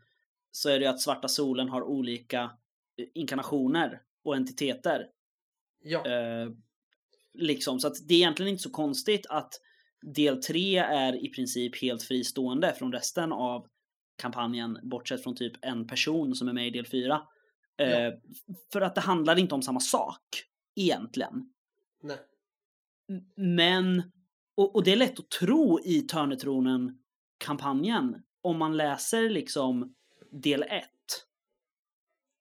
[0.51, 2.43] så är det ju att Svarta solen har olika
[2.97, 5.07] eh, inkarnationer och entiteter.
[5.85, 6.07] Ja.
[6.07, 6.51] Eh,
[7.35, 9.61] liksom, så att det är egentligen inte så konstigt att
[10.03, 13.66] del 3 är i princip helt fristående från resten av
[14.16, 17.22] kampanjen, bortsett från typ en person som är med i del 4.
[17.81, 18.12] Eh, Ja.
[18.72, 20.20] För att det handlar inte om samma sak,
[20.77, 21.53] egentligen.
[22.03, 22.18] Nej.
[23.37, 24.03] Men,
[24.57, 29.95] och, och det är lätt att tro i Törnetronen-kampanjen, om man läser liksom
[30.31, 30.85] del 1.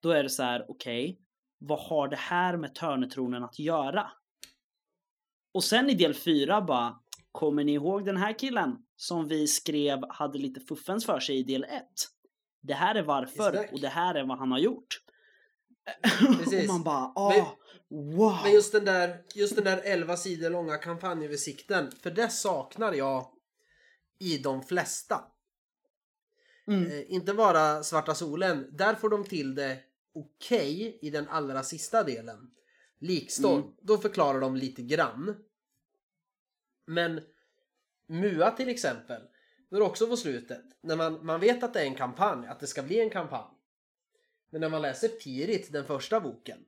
[0.01, 1.19] Då är det så här, okej,
[1.59, 4.11] vad har det här med Törnetronen att göra?
[5.53, 6.99] Och sen i del 4 bara,
[7.31, 11.43] kommer ni ihåg den här killen som vi skrev hade lite fuffens för sig i
[11.43, 11.69] del 1?
[12.61, 14.99] Det här är varför och det här är vad han har gjort.
[16.39, 16.69] Precis.
[16.69, 17.45] och man bara, ah, Men-
[18.17, 18.39] wow.
[18.43, 23.29] Men just den där, just den där 11 sidor långa kampanjöversikten, för det saknar jag
[24.19, 25.21] i de flesta.
[26.67, 26.91] Mm.
[26.91, 29.79] Eh, inte bara Svarta solen, där får de till det
[30.15, 32.49] okej i den allra sista delen.
[32.99, 33.73] Likstorm, Mm.
[33.81, 35.35] då förklarar de lite grann.
[36.85, 37.21] Men
[38.07, 39.21] MUA till exempel,
[39.69, 40.63] då är det också på slutet.
[40.81, 43.49] När man, man vet att det är en kampanj, att det ska bli en kampanj.
[44.53, 46.65] Men när man läser Pirit, den första boken,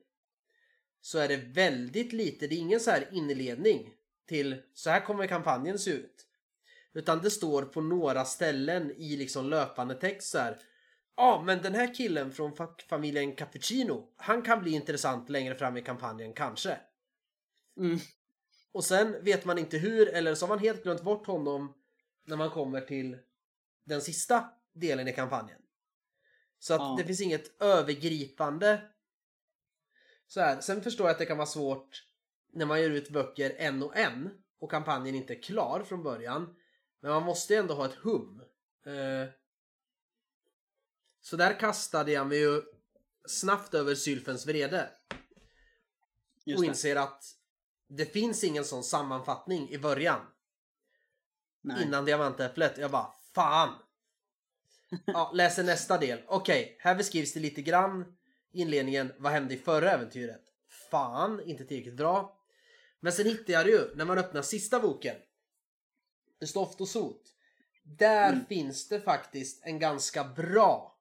[1.01, 3.93] så är det väldigt lite, det är ingen så här inledning
[4.27, 6.27] till så här kommer kampanjen se ut.
[6.93, 10.59] Utan det står på några ställen i liksom löpande text så här.
[11.15, 15.77] Ja, men den här killen från fa- familjen Cappuccino, han kan bli intressant längre fram
[15.77, 16.77] i kampanjen, kanske.
[17.77, 17.99] Mm.
[18.71, 21.73] Och sen vet man inte hur, eller så har man helt glömt bort honom
[22.23, 23.17] när man kommer till
[23.83, 25.59] den sista delen i kampanjen.
[26.65, 26.95] Så att Ja.
[26.97, 28.81] det finns inget övergripande.
[30.27, 30.61] Så här.
[30.61, 32.03] Sen förstår jag att det kan vara svårt
[32.53, 36.55] när man ger ut böcker en och en och kampanjen inte är klar från början.
[36.99, 38.41] Men man måste ju ändå ha ett hum.
[38.85, 39.29] Eh,
[41.21, 42.61] Så där kastade jag mig ju
[43.27, 44.89] snabbt över Sylfens vrede
[46.45, 46.67] Just och det.
[46.67, 47.23] inser att
[47.87, 50.21] det finns ingen sån sammanfattning i början.
[51.61, 51.83] Nej.
[51.83, 52.77] innan Diamantäpplet.
[52.77, 53.84] Jag bara, fan!
[55.05, 56.21] Ja, läser nästa del.
[56.27, 58.05] Okej, här beskrivs det lite grann
[58.51, 59.13] inledningen.
[59.17, 60.41] Vad hände i förra äventyret?
[60.91, 62.39] Fan, inte tillräckligt bra.
[62.99, 65.15] Men sen hittar jag det ju när man öppnar sista boken.
[66.45, 67.21] Stoft och sot.
[67.83, 68.45] Där Mm.
[68.45, 70.97] finns det faktiskt en ganska bra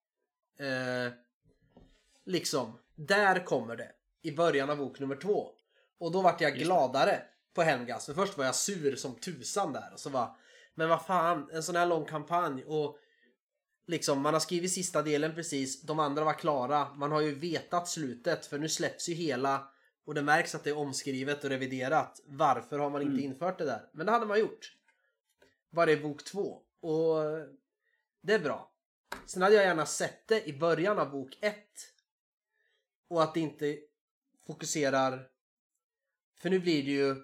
[0.58, 1.12] eh,
[2.24, 3.92] liksom, där kommer det
[4.22, 5.50] i början av bok nummer två.
[5.98, 7.22] Och då vart jag gladare
[7.54, 8.06] på Hengas.
[8.06, 10.36] För först var jag sur som tusan där och så var
[10.74, 12.98] men vad fan, en sån här lång kampanj och
[13.86, 17.88] liksom man har skrivit sista delen precis, de andra var klara, man har ju vetat
[17.88, 19.68] slutet för nu släpps ju hela
[20.04, 22.20] och det märks att det är omskrivet och reviderat.
[22.24, 23.24] Varför har man inte Mm.
[23.24, 23.90] infört det där?
[23.92, 24.76] Men det hade man gjort.
[25.70, 26.62] Bara i bok två.
[26.80, 27.16] Och
[28.20, 28.72] det är bra.
[29.26, 31.92] Sen hade jag gärna sett det i början av bok ett.
[33.08, 33.78] Och att det inte
[34.46, 35.28] fokuserar...
[36.38, 37.16] För nu blir det ju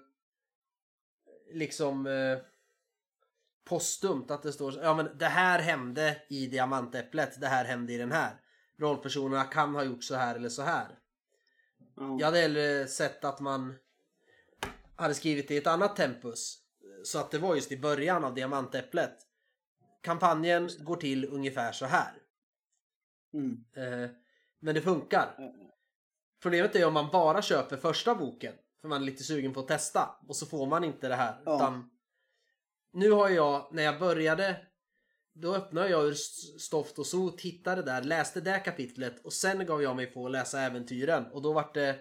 [1.51, 2.37] liksom eh,
[3.63, 7.97] postumt att det står ja men det här hände i diamantäpplet, det här hände i
[7.97, 8.41] den här.
[8.79, 10.99] Rollpersonerna kan ha gjort så här eller så här.
[11.95, 12.17] Ja.
[12.19, 13.75] Jag hade hellre sett att man
[14.95, 16.57] hade skrivit det i ett annat tempus.
[17.03, 19.17] Så att det var just i början av diamantäpplet.
[20.01, 22.13] Kampanjen går till ungefär så här.
[23.33, 23.63] Mm.
[23.75, 24.09] Eh,
[24.59, 25.35] men det funkar.
[25.39, 25.71] Eh,
[26.41, 28.53] Problemet är om man bara köper första boken.
[28.81, 30.09] För man är lite sugen på att testa.
[30.27, 31.41] Och så får man inte det här.
[31.45, 31.55] Ja.
[31.55, 31.89] Utan
[32.93, 34.67] nu har jag, när jag började.
[35.33, 36.13] Då öppnade jag ur
[36.59, 39.25] Stoft och Sot, hittade där, läste det kapitlet.
[39.25, 41.25] Och sen gav jag mig på att läsa äventyren.
[41.25, 41.99] Och då var det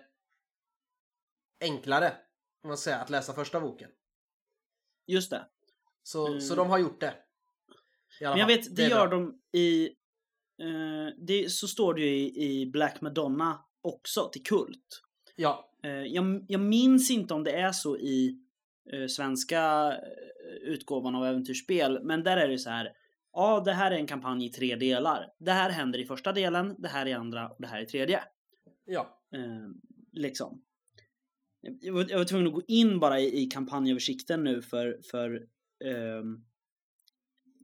[1.60, 2.12] enklare.
[2.62, 3.90] Om man säger, att läsa första boken.
[5.06, 5.46] Just det.
[6.02, 6.40] Så, Mm.
[6.40, 7.14] så de har gjort det.
[8.20, 9.18] Men jag vet, det, är gör bra.
[9.18, 9.86] de i...
[10.58, 15.02] eh, det, så står det ju i, i Black Madonna också till Kult.
[15.36, 18.44] Ja, Eh, jag, jag minns inte om det är så i
[19.08, 22.92] svenska eh, utgåvan av äventyrsspel, men där är det så här.
[23.32, 25.32] Ja, det här är en kampanj i tre delar.
[25.38, 28.22] Det här händer i första delen, det här i andra och det här i tredje.
[28.84, 29.20] ja.
[29.34, 29.68] Eh,
[30.12, 30.62] liksom.
[31.80, 35.46] Jag var, jag var tvungen att gå in bara i, i kampanjöversikten nu för, för
[35.84, 36.44] ehm,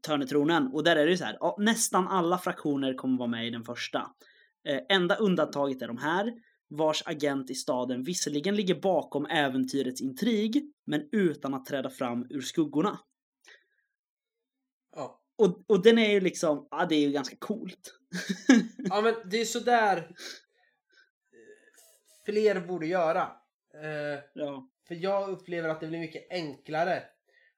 [0.03, 1.37] Törnetronen och där är det ju så här.
[1.41, 4.11] Ja, nästan alla fraktioner kommer vara med i den första.
[4.69, 6.33] Eh, enda undantaget är de här
[6.69, 12.41] vars agent i staden visserligen ligger bakom äventyrets intrig men utan att träda fram ur
[12.41, 13.01] skuggorna.
[14.97, 15.23] ja.
[15.39, 17.99] Och, och den är ju liksom, ja det är ju ganska coolt.
[18.79, 20.15] Ja men det är sådär eh,
[22.25, 23.23] fler borde göra.
[23.83, 24.69] Eh, ja.
[24.89, 27.03] för jag upplever att det blir mycket enklare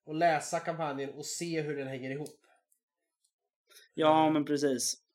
[0.06, 2.40] att läsa kampanjen och se hur den hänger ihop.
[3.94, 5.07] ja, men precis.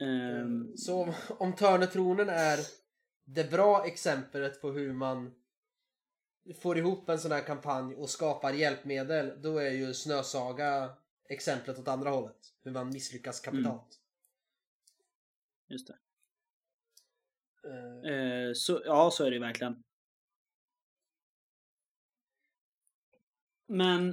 [0.00, 2.58] Ehm, Så om, om Törnetronen är
[3.24, 5.34] det bra exemplet på hur man
[6.60, 10.96] får ihop en sån här kampanj och skapar hjälpmedel, då är ju Snösaga
[11.28, 12.54] exemplet åt andra hållet.
[12.62, 13.96] Hur man misslyckas kapitalt.
[15.68, 15.98] just det.
[17.68, 19.82] Eh, Eh, så, ja, så är det verkligen.
[23.68, 24.10] Men,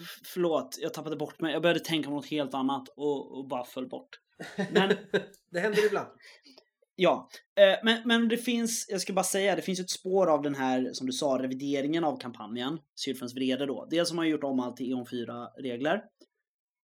[0.00, 1.52] f- förlåt, jag tappade bort mig.
[1.52, 4.20] Jag började tänka på något helt annat och, och bara föll bort.
[4.72, 4.88] Men,
[5.50, 6.08] det händer ibland.
[6.96, 7.28] ja.
[7.56, 10.54] Eh, men, men det finns, jag ska bara säga, det finns ett spår av den
[10.54, 12.78] här, som du sa, revideringen av kampanjen.
[12.94, 13.86] Sylfens vrede då.
[13.90, 15.94] Dels har man gjort om allt till Eon 4-regler.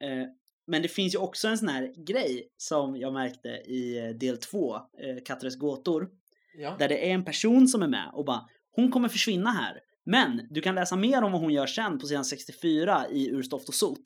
[0.03, 0.27] Eh,
[0.67, 4.39] men det finns ju också en sån här grej som jag märkte i eh, del
[4.39, 4.81] 2, eh,
[5.25, 6.09] Kattes gåtor.
[6.59, 6.77] Ja.
[6.79, 9.81] Där det är en person som är med och bara Hon kommer försvinna här.
[10.05, 13.43] Men du kan läsa mer om vad hon gör sen på sidan 64 i Ur
[13.43, 14.03] stoft och sot.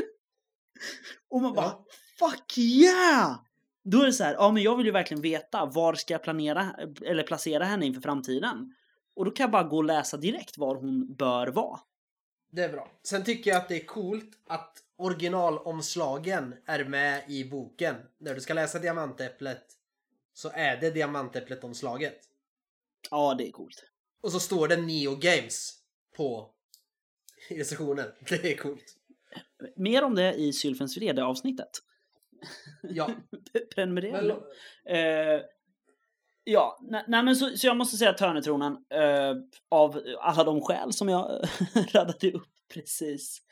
[1.30, 1.86] och man bara Ja.
[2.18, 3.40] Fuck yeah!
[3.84, 6.22] Då är det så här, ja men jag vill ju verkligen veta var ska jag
[6.22, 8.74] planera eller placera henne inför framtiden.
[9.14, 11.80] Och då kan jag bara gå och läsa direkt var hon bör vara.
[12.50, 12.90] Det är bra.
[13.02, 17.94] Sen tycker jag att det är coolt att originalomslagen är med i boken.
[18.18, 19.64] När du ska läsa Diamantäpplet
[20.34, 22.18] så är det Diamantäpplet-omslaget.
[23.10, 23.84] Ja, det är coolt.
[24.22, 25.72] Och så står det Neo Games
[26.16, 26.50] på
[27.50, 28.06] illustrationen.
[28.28, 28.96] Det är coolt.
[29.76, 31.70] Mer om det i Sylfens vrede avsnittet.
[32.82, 33.10] Ja.
[33.74, 34.36] Prenumerera Men.
[34.96, 35.40] Eh,
[36.44, 39.34] ja, nej, nej men så, så jag måste säga Törnetronen eh,
[39.68, 41.40] av alla de skäl som jag
[41.94, 43.42] radade upp precis.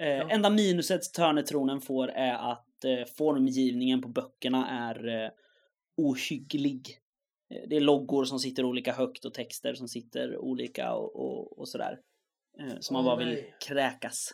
[0.00, 0.28] Eh, Ja.
[0.30, 5.30] Enda minuset Törnetronen får är att eh, formgivningen på böckerna är eh,
[5.96, 6.98] ohygglig.
[7.50, 11.58] Eh, Det är loggor som sitter olika högt och texter som sitter olika och, och,
[11.58, 11.98] och sådär.
[12.58, 14.30] Eh, som man bara vill kräkas.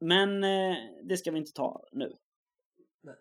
[0.00, 2.16] Men eh, det ska vi inte ta nu.
[3.02, 3.16] Nej.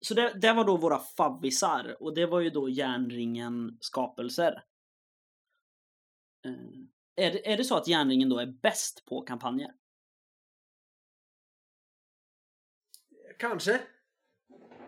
[0.00, 4.64] Så det, det var då våra favvisar och det var ju då järnringen skapelser.
[6.44, 6.52] Eh,
[7.26, 9.74] är, det, är det så att järnringen då är bäst på kampanjer?
[13.38, 13.80] Kanske.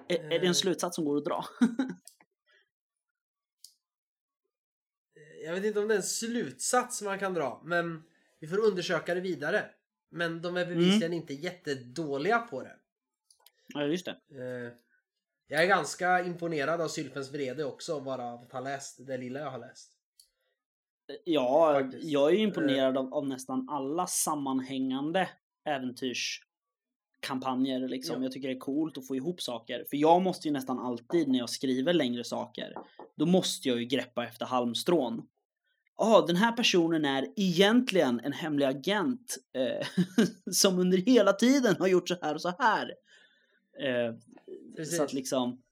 [0.09, 0.53] Är, är det en Eh.
[0.53, 1.45] slutsats som går att dra?
[5.45, 8.03] Jag vet inte om det är en slutsats man kan dra, men
[8.39, 9.71] vi får undersöka det vidare.
[10.11, 12.77] Men de är bevisligen inte jättedåliga på det.
[13.75, 14.11] ja, just det.
[14.11, 14.73] Eh,
[15.47, 19.41] Jag är ganska imponerad av Sylfens vrede också, bara av att ha läst det lilla
[19.41, 19.93] jag har läst.
[21.25, 22.05] Ja, Faktiskt.
[22.05, 25.29] jag är ju imponerad av, av nästan alla sammanhängande
[25.65, 27.89] äventyrskampanjer.
[27.89, 28.17] Liksom.
[28.17, 28.23] Ja.
[28.23, 29.85] Jag tycker det är coolt att få ihop saker.
[29.91, 32.75] För jag måste ju nästan alltid när jag skriver längre saker,
[33.17, 35.29] då måste jag ju greppa efter halmstrån.
[36.03, 39.87] Ja, den här personen är egentligen en hemlig agent eh,
[40.53, 42.95] som under hela tiden har gjort så här och så här.
[43.81, 44.15] Eh,
[44.85, 45.63] så att liksom,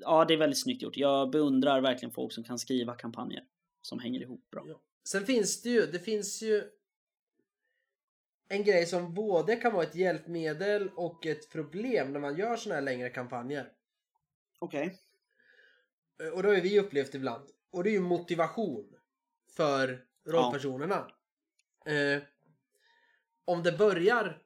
[0.00, 0.96] ja det är väldigt snyggt gjort.
[0.96, 3.44] Jag beundrar verkligen folk som kan skriva kampanjer
[3.82, 4.64] som hänger ihop bra.
[4.68, 4.80] Ja.
[5.08, 6.64] Sen finns det ju, det finns ju
[8.48, 12.74] en grej som både kan vara ett hjälpmedel och ett problem när man gör såna
[12.74, 13.72] här längre kampanjer.
[14.58, 14.98] Okej.
[16.22, 17.50] Eh, Och det har ju vi upplevt ibland.
[17.70, 18.95] Och det är ju motivation
[19.56, 21.10] för rollpersonerna.
[21.86, 22.22] Eh,
[23.44, 24.42] om det börjar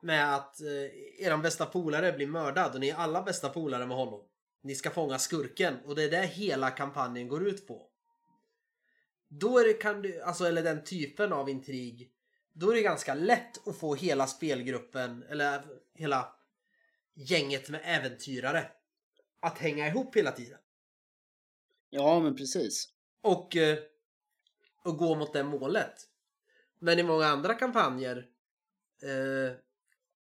[0.00, 3.96] med att eh, eran bästa polare blir mördad och ni är alla bästa polare med
[3.96, 4.24] honom.
[4.62, 7.86] Ni ska fånga skurken och det är det hela kampanjen går ut på.
[9.28, 12.12] Då är det, kan du, alltså eller den typen av intrig.
[12.52, 15.62] Då är det ganska lätt att få hela spelgruppen eller
[15.94, 16.34] hela
[17.14, 18.70] gänget med äventyrare
[19.40, 20.58] att hänga ihop hela tiden.
[21.90, 22.88] Ja, men precis.
[23.20, 23.78] och, eh,
[24.84, 26.06] och gå mot det målet.
[26.78, 28.26] Men i många andra kampanjer,
[29.02, 29.56] eh,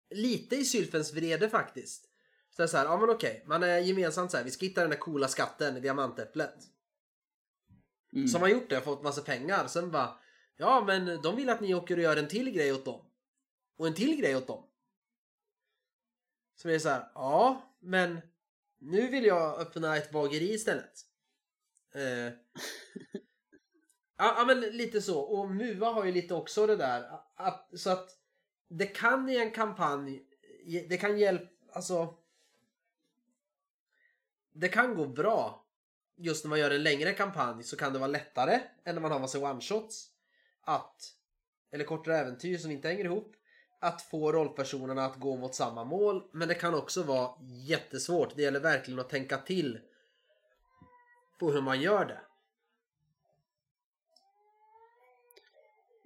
[0.10, 2.04] lite i Sylfens vrede faktiskt.
[2.50, 4.66] Så det är så här, ja men okej, man är gemensamt så här, vi ska
[4.66, 6.56] hitta den där coola skatten i diamantäpplet.
[8.14, 8.28] Mm.
[8.28, 9.68] Så har gjort det fått massa pengar.
[9.68, 10.20] Sen bara,
[10.58, 13.06] ja men de vill att ni åker och gör en till grej åt dem.
[13.78, 14.68] Och en till grej åt dem.
[16.56, 18.22] Så det är så här, ja men
[18.80, 21.06] nu vill jag öppna ett bageri istället.
[21.94, 22.34] Eh,
[24.18, 25.20] ja, men lite så.
[25.20, 27.10] Och MUA har ju lite också det där.
[27.36, 28.10] Att, så att
[28.68, 30.24] det kan i en kampanj,
[30.90, 32.14] det kan hjälpa, alltså.
[34.54, 35.64] Det kan gå bra.
[36.16, 39.12] Just när man gör en längre kampanj så kan det vara lättare än när man
[39.12, 40.08] har massa one-shots.
[40.62, 41.14] Att,
[41.72, 43.36] eller kortare äventyr som inte hänger ihop.
[43.80, 46.30] Att få rollpersonerna att gå mot samma mål.
[46.32, 48.36] Men det kan också vara jättesvårt.
[48.36, 49.80] Det gäller verkligen att tänka till
[51.40, 52.20] på hur man gör det.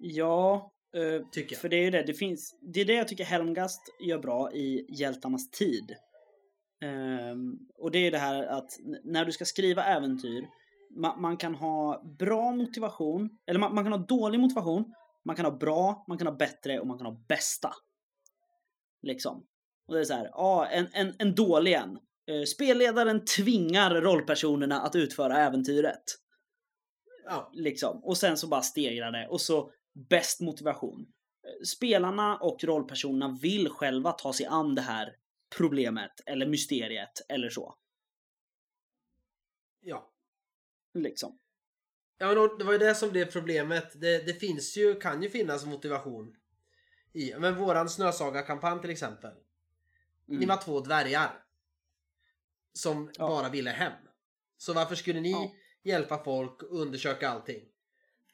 [0.04, 1.60] Ja, eh, Tycker jag.
[1.60, 2.02] för det är ju det.
[2.02, 5.96] Det, finns, det är det jag tycker Helmgast gör bra i Hjältarnas tid.
[6.84, 8.70] Ehm, och det är det här att
[9.04, 10.46] när du ska skriva äventyr,
[11.02, 14.94] ma- man kan ha bra motivation, eller man, man kan ha dålig motivation,
[15.24, 17.70] man kan ha bra, man kan ha bättre och man kan ha bästa.
[19.02, 19.46] Liksom.
[19.86, 21.98] Och det är så här, ja, en, en, en dålig en.
[22.30, 26.02] Eh, Spelledaren tvingar rollpersonerna att utföra äventyret.
[27.24, 28.04] Ja, Liksom.
[28.04, 29.28] Och sen så bara stegrar det.
[29.28, 31.12] Och så bäst motivation.
[31.46, 35.16] Eh, Spelarna och rollpersonerna vill själva ta sig an det här
[35.56, 37.76] problemet eller mysteriet eller så.
[39.80, 40.08] ja.
[40.94, 41.38] Liksom.
[42.18, 44.00] Ja men det var ju det som blev problemet.
[44.00, 46.36] Det, det finns ju, kan ju finnas motivation
[47.12, 49.32] i, men våran Snösaga-kampanj till exempel.
[50.26, 50.48] Ni Mm.
[50.48, 51.44] var två dvärgar.
[52.72, 53.28] Som Ja.
[53.28, 53.92] bara ville hem.
[54.56, 55.52] Så varför skulle ni Ja.
[55.82, 57.68] hjälpa folk och undersöka allting?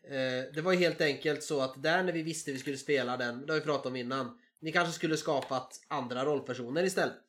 [0.05, 3.16] Eh, det var ju helt enkelt så att där när vi visste vi skulle spela
[3.16, 4.38] den, det har vi pratat om innan.
[4.61, 7.24] Ni kanske skulle skapat andra rollpersoner istället.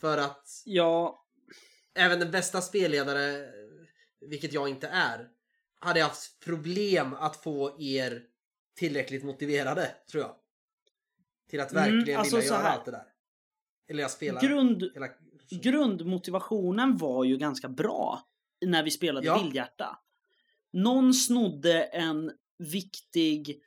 [0.00, 1.24] För att Ja,
[1.94, 3.48] även den bästa spelledare,
[4.20, 5.28] vilket jag inte är,
[5.78, 8.22] hade haft problem att få er
[8.76, 10.34] tillräckligt motiverade, tror jag.
[11.50, 12.76] Till att Mm, verkligen alltså vilja göra här.
[12.76, 13.06] allt det där.
[13.88, 15.08] Eller jag spelar grund, hela...
[15.50, 18.22] grundmotivationen var ju ganska bra
[18.66, 19.38] när vi spelade Ja.
[19.38, 19.98] Vildhjärta.
[20.76, 23.60] Någon snodde en viktig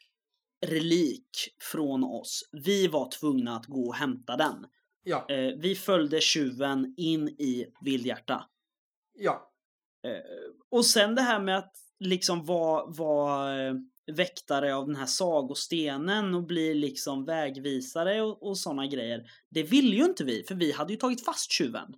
[0.65, 1.29] relik
[1.71, 2.49] från oss.
[2.51, 4.65] Vi var tvungna att gå och hämta den.
[5.03, 8.45] Ja, Eh, vi följde tjuven in i Vildhjärta.
[9.13, 9.51] ja,
[10.69, 13.73] Och sen det här med att liksom vara vara, eh,
[14.11, 19.31] väktare av den här sagostenen och bli liksom vägvisare och, och sådana grejer.
[19.49, 21.93] Det ville ju inte vi, för vi hade ju tagit fast tjuven.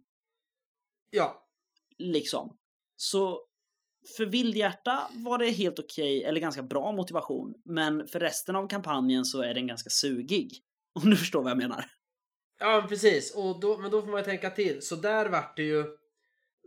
[1.09, 1.47] ja.
[1.97, 2.57] Liksom.
[2.95, 3.39] Så
[4.17, 7.53] för Vildhjärta var det helt okej, eller ganska bra motivation.
[7.65, 10.57] Men för resten av kampanjen så är den ganska sugig.
[11.03, 11.85] Om du förstår vad jag menar.
[12.59, 13.35] Ja, precis.
[13.35, 14.81] Och då, men då får man ju tänka till.
[14.81, 15.85] Så där vart det ju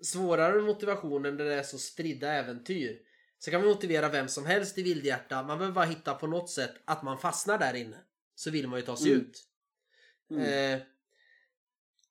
[0.02, 2.98] svårare motivationen där det är så spridda äventyr.
[3.38, 5.42] Så kan vi motivera vem som helst i Vildhjärta.
[5.42, 7.96] Man behöver bara hitta på något sätt att man fastnar där inne.
[8.34, 9.20] Så vill man ju ta sig Mm.
[9.20, 9.44] ut.
[10.30, 10.42] Mm.
[10.74, 10.80] Eh,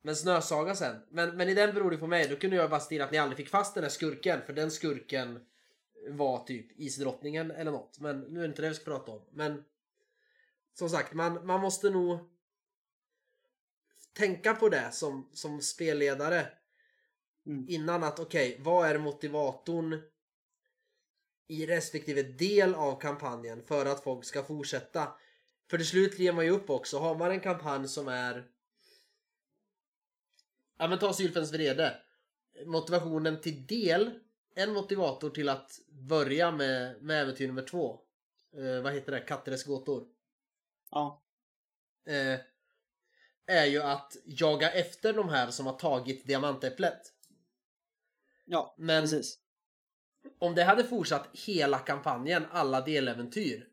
[0.06, 0.96] men Snösaga sen.
[1.10, 2.28] Men, men i den beror det på mig.
[2.28, 4.42] Då kunde jag bara stirra att ni aldrig fick fast den där skurken.
[4.46, 5.40] För den skurken
[6.08, 8.00] var typ Isdrottningen eller något.
[8.00, 9.22] Men nu är det inte det vi ska prata om.
[9.32, 9.64] Men
[10.74, 12.20] som sagt, man, man måste nog
[14.14, 16.48] tänka på det som, som spelledare.
[17.46, 17.66] Mm.
[17.70, 20.02] Innan att okej, vad är motivatorn
[21.48, 25.08] i respektive del av kampanjen för att folk ska fortsätta?
[25.70, 27.00] För till slut ger man ju upp också.
[27.00, 28.53] Har man en kampanj som är
[30.78, 32.02] Ja men ta Sylfens vrede.
[32.66, 34.20] Motivationen till del.
[34.56, 38.00] En motivator till att börja med, med äventyr nummer två.
[38.58, 39.20] Eh, vad heter det?
[39.20, 40.08] Katteres gåtor.
[40.92, 41.24] Ja.
[42.06, 42.40] Eh,
[43.46, 47.02] är ju att jaga efter de här som har tagit diamantäpplet.
[48.46, 49.40] Ja, Men precis.
[50.40, 53.68] om det hade fortsatt hela kampanjen, alla deläventyr.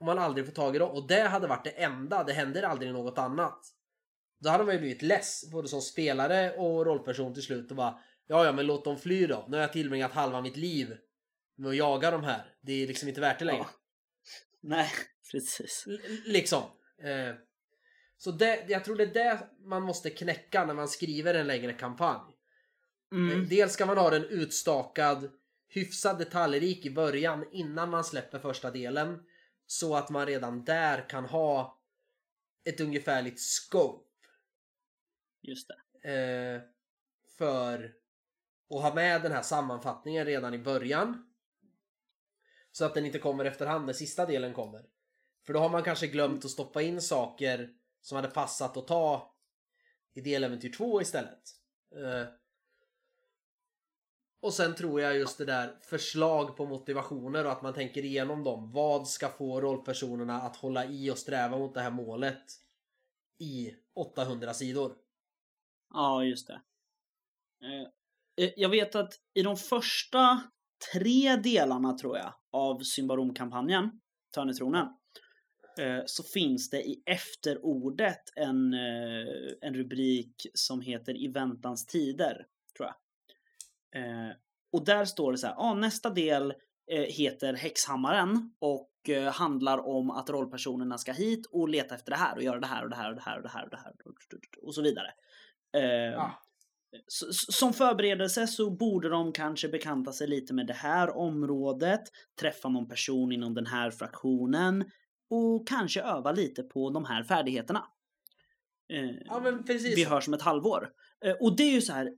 [0.00, 0.90] Om man aldrig får tag i dem.
[0.90, 2.24] Och det hade varit det enda.
[2.24, 3.74] Det händer aldrig något annat.
[4.38, 5.50] Då hade man ju blivit less.
[5.52, 7.70] Både som spelare och rollperson till slut.
[7.70, 9.44] Och bara Ja ja men låt dem fly då.
[9.48, 10.96] Nu har jag tillbringat halva mitt liv
[11.56, 12.54] med att jaga de här.
[12.60, 13.60] Det är liksom inte värt det längre.
[13.62, 13.70] Ja.
[14.60, 14.90] Nej,
[15.32, 15.84] precis.
[15.86, 16.62] L- liksom.
[17.02, 17.34] Eh,
[18.16, 21.72] så det, jag tror det är det man måste knäcka när man skriver en längre
[21.72, 22.20] kampanj.
[23.12, 23.40] Mm.
[23.42, 25.30] Eh, Dels ska man ha den utstakad,
[25.68, 29.22] hyfsad detaljrik i början innan man släpper första delen.
[29.66, 31.78] Så att man redan där kan ha
[32.64, 34.07] ett ungefärligt scope
[35.48, 36.10] Just det.
[36.12, 36.62] eh,
[37.38, 37.94] för
[38.70, 41.34] att ha med den här sammanfattningen redan i början.
[42.72, 44.86] Så att den inte kommer efterhand när sista delen kommer.
[45.46, 47.70] För då har man kanske glömt att stoppa in saker
[48.00, 49.34] som hade passat att ta
[50.14, 51.42] i deläventyr 2 istället.
[51.96, 52.28] Eh,
[54.40, 58.44] och sen tror jag just det där förslag på motivationer och att man tänker igenom
[58.44, 58.72] dem.
[58.72, 62.44] Vad ska få rollpersonerna att hålla i och sträva mot det här målet
[63.38, 65.07] i 800 sidor?
[65.90, 66.60] Ja, just det.
[68.56, 70.42] Jag vet att i de första
[70.94, 74.00] tre delarna, tror jag, av Symbarom-kampanjen,
[74.34, 74.86] Törnetronen,
[76.06, 78.74] så finns det i efterordet en,
[79.60, 82.94] en rubrik som heter I väntans tider, tror jag.
[84.72, 86.54] Och där står det så här, ja, nästa del
[87.08, 88.90] heter Häxhammaren och
[89.32, 92.84] handlar om att rollpersonerna ska hit och leta efter det här och göra det här
[92.84, 93.94] och det här och det här och det här och det här
[94.62, 95.14] och så vidare.
[95.76, 96.30] Eh,
[97.08, 102.00] s- Som förberedelse så borde de kanske bekanta sig lite med det här området,
[102.40, 104.84] träffa någon person inom den här fraktionen
[105.30, 107.84] och kanske öva lite på de här färdigheterna.
[109.24, 109.98] Ja men precis.
[109.98, 110.88] vi hörs om ett halvår.
[111.24, 112.10] Eh, Och det är ju så här,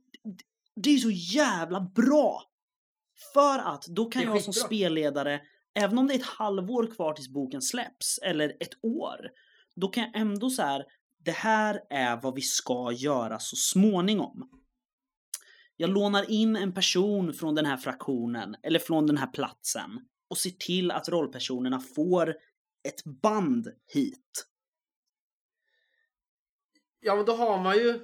[0.75, 2.43] det är ju så jävla bra!
[3.33, 5.41] För att då kan jag som spelledare,
[5.79, 9.17] även om det är ett halvår kvar tills boken släpps, eller ett år,
[9.75, 10.85] då kan jag ändå så här,
[11.23, 14.49] det här är vad vi ska göra så småningom.
[15.77, 20.37] Jag lånar in en person från den här fraktionen, eller från den här platsen, och
[20.37, 22.35] ser till att rollpersonerna får
[22.87, 24.47] ett band hit.
[26.99, 27.99] Ja men då har man ju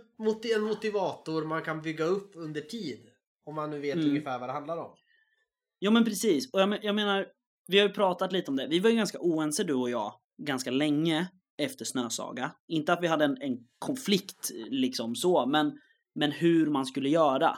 [0.55, 3.09] en motivator man kan bygga upp under tid.
[3.45, 4.09] Om man nu vet Mm.
[4.09, 4.95] ungefär vad det handlar om.
[5.80, 7.28] Ja men precis, och jag, men- jag menar,
[7.68, 8.68] vi har ju pratat lite om det.
[8.68, 11.28] Vi var ju ganska oense du och jag ganska länge
[11.58, 12.51] efter Snösaga.
[12.68, 15.80] Inte att vi hade en, en konflikt liksom så, men,
[16.16, 17.58] men hur man skulle göra.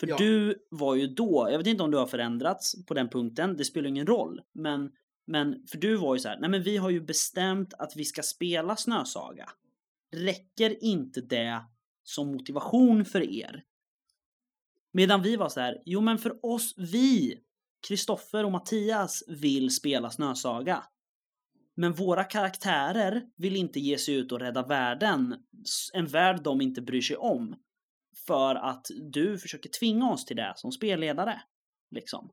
[0.00, 0.16] För Ja.
[0.16, 3.64] du var ju då, jag vet inte om du har förändrats på den punkten, det
[3.64, 4.40] spelar ingen roll.
[4.54, 4.90] Men,
[5.26, 8.04] men för du var ju så här, nej men vi har ju bestämt att vi
[8.04, 9.48] ska spela Snösaga.
[10.12, 11.64] Räcker inte det
[12.02, 13.64] som motivation för er?
[14.92, 17.38] Medan vi var så här, jo men för oss, vi,
[17.88, 20.84] Kristoffer och Mattias, vill spela Snösaga.
[21.76, 25.36] Men våra karaktärer vill inte ge sig ut och rädda världen,
[25.92, 27.56] en värld de inte bryr sig om.
[28.26, 31.42] För att du försöker tvinga oss till det som spelledare.
[31.90, 32.30] Liksom.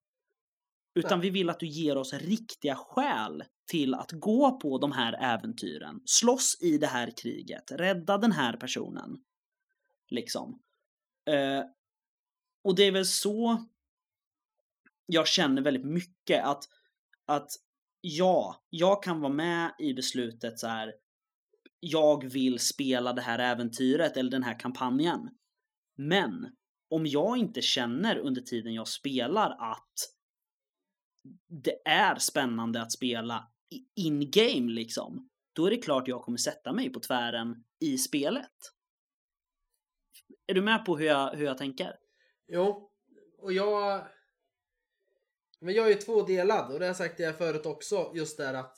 [0.96, 5.14] Utan vi vill att du ger oss riktiga skäl till att gå på de här
[5.14, 9.18] äventyren, slåss i det här kriget, rädda den här personen.
[10.10, 10.60] Liksom.
[11.26, 11.64] Eh,
[12.64, 13.66] och det är väl så
[15.06, 16.64] jag känner väldigt mycket att,
[17.26, 17.50] att
[18.06, 20.94] ja, jag kan vara med i beslutet så här.
[21.80, 25.30] Jag vill spela det här äventyret eller den här kampanjen.
[25.98, 26.56] Men
[26.90, 29.94] om jag inte känner under tiden jag spelar att
[31.64, 33.48] det är spännande att spela
[33.96, 38.52] in-game liksom, då är det klart jag kommer sätta mig på tvären i spelet.
[40.48, 41.96] Är du med på hur jag, hur jag tänker?
[42.48, 42.92] Jo,
[43.38, 44.08] och jag...
[45.64, 48.12] Men jag är ju tvådelad och det har jag sagt det förut också.
[48.16, 48.78] Just där att...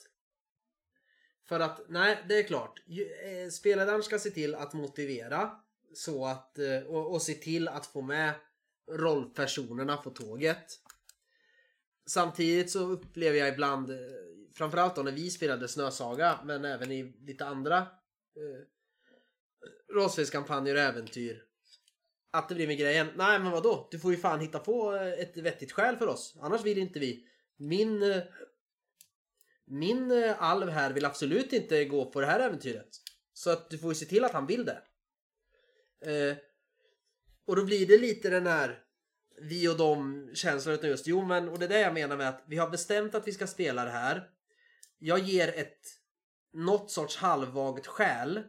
[1.48, 2.82] För att, nej det är klart.
[2.88, 5.50] Eh, spelaren ska se till att motivera.
[5.94, 8.34] Så att, eh, och, och se till att få med
[8.90, 10.66] rollpersonerna på tåget.
[12.06, 13.96] Samtidigt så upplever jag ibland, eh,
[14.54, 18.62] framförallt då när vi spelade Snösaga, men även i lite andra eh,
[19.94, 21.45] rollspelskampanjer och äventyr.
[22.30, 23.88] Att det blir med grejen, nej men vadå?
[23.90, 26.36] Du får ju fan hitta på eh, ett vettigt skäl för oss.
[26.40, 27.26] Annars vill inte vi.
[27.56, 28.02] Min...
[28.02, 28.22] Eh,
[29.68, 32.88] min eh, alv här vill absolut inte gå på det här äventyret.
[33.32, 34.82] Så att du får ju se till att han vill det.
[36.00, 36.36] Eh,
[37.46, 38.82] och då blir det lite den här
[39.40, 42.28] vi och dem känslan utan just jo men och det är det jag menar med
[42.28, 44.30] att vi har bestämt att vi ska spela det här.
[44.98, 45.80] Jag ger ett
[46.52, 48.42] något sorts halvvagt skäl.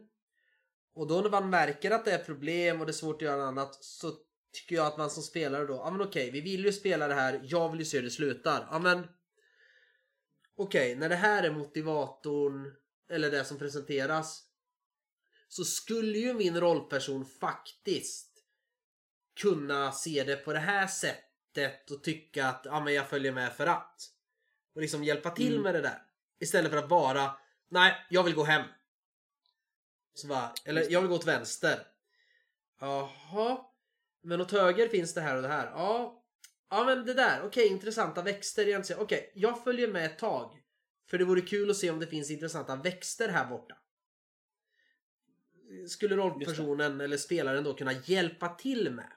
[0.98, 3.36] Och då när man märker att det är problem och det är svårt att göra
[3.36, 4.12] något annat så
[4.52, 7.14] tycker jag att man som spelare då, ja men okej, vi vill ju spela det
[7.14, 8.68] här, jag vill ju se hur det slutar.
[8.70, 9.06] Ja men
[10.56, 12.74] okej, när det här är motivatorn
[13.10, 14.42] eller det som presenteras
[15.48, 18.32] så skulle ju min rollperson faktiskt
[19.40, 23.52] kunna se det på det här sättet och tycka att ja, men jag följer med
[23.52, 24.10] för att.
[24.74, 25.62] Och liksom hjälpa till Mm.
[25.62, 26.02] med det där.
[26.40, 27.36] Istället för att bara
[27.68, 28.62] nej, jag vill gå hem.
[30.18, 31.86] Så bara, eller jag vill gå åt vänster.
[32.80, 33.58] Jaha.
[34.22, 35.66] Men åt höger finns det här och det här.
[35.66, 36.24] Ja.
[36.70, 38.76] Ja men det där, okej intressanta växter.
[38.76, 40.62] Inte Okej, jag följer med ett tag.
[41.10, 43.76] För det vore kul att se om det finns intressanta växter här borta.
[45.88, 49.12] Skulle rollpersonen eller spelaren då kunna hjälpa till med?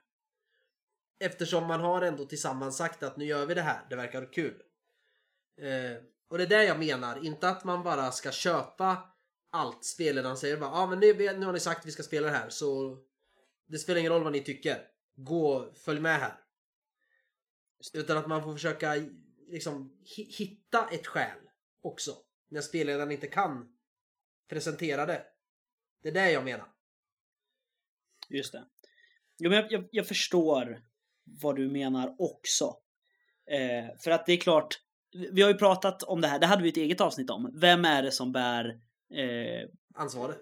[1.19, 4.61] Eftersom man har ändå tillsammans sagt att nu gör vi det här, det verkar kul.
[5.57, 9.11] Eh, och det är det jag menar, inte att man bara ska köpa
[9.51, 10.57] allt spelledaren säger.
[10.57, 12.97] Bara, ah, men nu, nu har ni sagt att vi ska spela det här så
[13.67, 14.87] det spelar ingen roll vad ni tycker.
[15.15, 16.33] Gå, följ med här.
[17.93, 18.93] Utan att man får försöka
[19.47, 21.37] liksom hi- hitta ett skäl
[21.81, 22.11] också.
[22.49, 23.77] När spelledaren inte kan
[24.49, 25.23] presentera det.
[26.03, 26.67] Det är det jag menar.
[28.29, 28.65] Just det.
[29.37, 30.81] Jo, men jag, jag, jag förstår
[31.23, 32.77] vad du menar också.
[33.51, 34.79] Eh, för att det är klart,
[35.31, 37.51] vi har ju pratat om det här, det hade vi ett eget avsnitt om.
[37.61, 38.81] Vem är det som bär
[39.13, 40.41] eh, Ansvaret.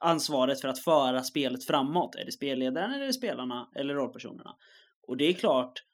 [0.00, 2.14] ansvaret för att föra spelet framåt?
[2.14, 4.56] Är det spelledaren eller är det spelarna eller rollpersonerna?
[5.06, 5.84] Och det är klart,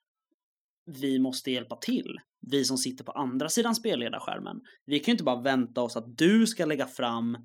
[0.84, 2.20] vi måste hjälpa till.
[2.40, 4.61] Vi som sitter på andra sidan spelledarskärmen.
[4.84, 7.38] Vi kan ju inte bara vänta oss att du ska lägga fram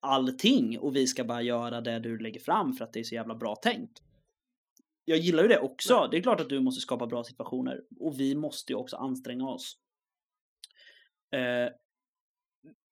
[0.00, 3.14] allting och vi ska bara göra det du lägger fram för att det är så
[3.14, 4.02] jävla bra tänkt.
[5.04, 6.08] Jag gillar ju det också.
[6.10, 9.48] Det är klart att du måste skapa bra situationer och vi måste ju också anstränga
[9.48, 9.78] oss.
[11.32, 11.72] Eh,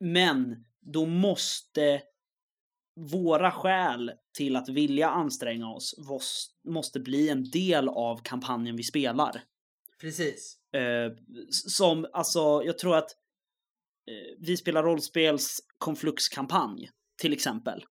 [0.00, 2.02] men då måste
[2.96, 5.94] våra skäl till att vilja anstränga oss
[6.64, 9.42] måste bli en del av kampanjen vi spelar.
[10.00, 10.58] Precis.
[10.72, 11.12] Eh,
[11.50, 13.10] som, alltså, jag tror att
[14.06, 17.84] eh, vi spelar rollspels konfluxkampanj, till exempel,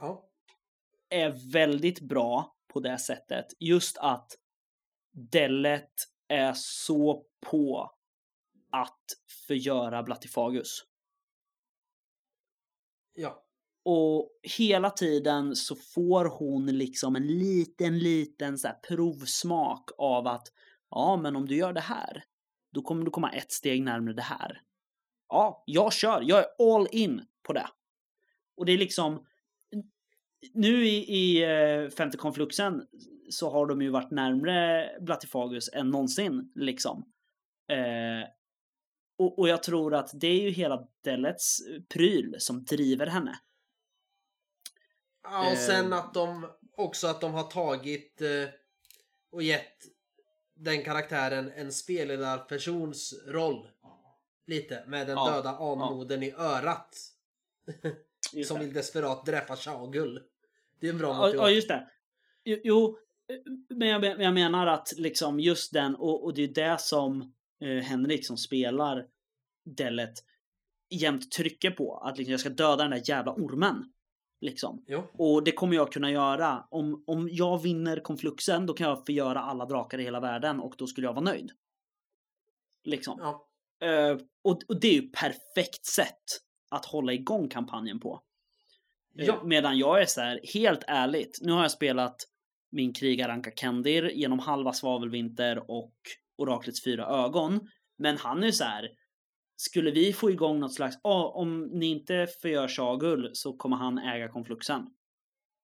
[0.00, 0.30] Ja.
[1.08, 3.46] är väldigt bra på det sättet.
[3.58, 4.32] Just att
[5.12, 5.92] Dellet
[6.28, 7.90] är så på
[8.72, 9.04] att
[9.46, 10.84] förgöra Blattifagus.
[13.20, 13.44] Ja.
[13.84, 20.48] Och hela tiden så får hon liksom en liten, liten så provsmak av att
[20.90, 22.24] ja, men om du gör det här,
[22.72, 24.60] då kommer du komma ett steg närmare det här.
[25.28, 26.22] Ja, jag kör.
[26.22, 27.66] Jag är all in på det.
[28.56, 29.26] Och det är liksom
[30.54, 32.86] nu i, i eh, femte konfluxen
[33.30, 37.04] så har de ju varit närmre Blattifagus än någonsin liksom.
[37.70, 38.28] Eh,
[39.18, 41.58] och, och jag tror att det är ju hela Dellets
[41.88, 43.38] pryl som driver henne.
[45.22, 45.58] Ja, och Eh.
[45.58, 46.46] sen att de
[46.76, 48.28] också att de har tagit eh,
[49.32, 49.74] och gett
[50.54, 53.68] den karaktären en spelledarpersons roll.
[54.46, 56.96] Lite med den Ja, döda anmodern i örat.
[58.46, 60.22] Som vill desperat dräpa Shaugull.
[60.80, 61.46] Det är en bra Ja, motivation.
[61.48, 61.88] ja, just det.
[62.44, 62.98] Jo, Jo,
[63.68, 67.82] men jag, jag menar att liksom just den, och, och det är det som eh,
[67.82, 69.06] Henrik som spelar
[69.64, 70.14] Dellet
[70.90, 71.96] jämt trycker på.
[71.96, 73.92] Att liksom, jag ska döda den där jävla ormen.
[74.40, 74.84] Liksom.
[74.86, 75.02] Jo.
[75.12, 76.66] Och det kommer jag kunna göra.
[76.70, 80.74] Om, om jag vinner konfluxen, då kan jag förgöra alla drakar i hela världen och
[80.78, 81.50] då skulle jag vara nöjd.
[82.84, 83.18] Liksom.
[83.20, 83.48] Ja.
[83.86, 86.24] Eh, och, och det är ju perfekt sätt
[86.68, 88.22] att hålla igång kampanjen på.
[89.18, 89.42] Eh, Ja.
[89.44, 92.16] Medan jag är så här, helt ärligt, nu har jag spelat
[92.70, 95.94] min krigaranka Kendir genom halva Svavelvinter och
[96.38, 97.60] Oraklets fyra ögon.
[97.98, 98.88] Men han är så här,
[99.56, 103.98] skulle vi få igång något slags, ja om ni inte förgör Shagul så kommer han
[103.98, 104.86] äga konfluxen.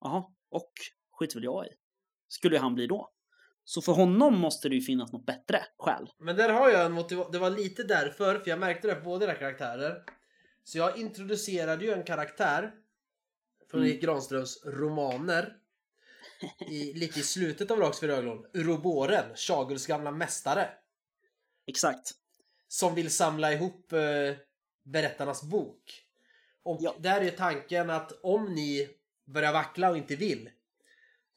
[0.00, 0.72] Jaha, och
[1.12, 1.68] skit väl jag i.
[2.28, 3.10] Skulle han bli då?
[3.64, 6.08] Så för honom måste det ju finnas något bättre skäl.
[6.18, 7.32] Men där har jag en motivation.
[7.32, 10.02] Det var lite därför, för jag märkte det på båda era karaktärer.
[10.64, 12.72] Så jag introducerade ju en karaktär
[13.70, 13.92] från Mm.
[13.92, 15.56] Erik Granströms romaner.
[16.58, 18.46] I, lite i slutet av Rags för ögon.
[18.52, 20.70] Uroboren, Shaguls gamla mästare.
[21.66, 22.10] Exakt.
[22.68, 24.34] Som vill samla ihop eh,
[24.82, 26.00] berättarnas bok.
[26.62, 26.94] Och Ja.
[26.98, 28.88] där är tanken att om ni
[29.24, 30.50] börjar vackla och inte vill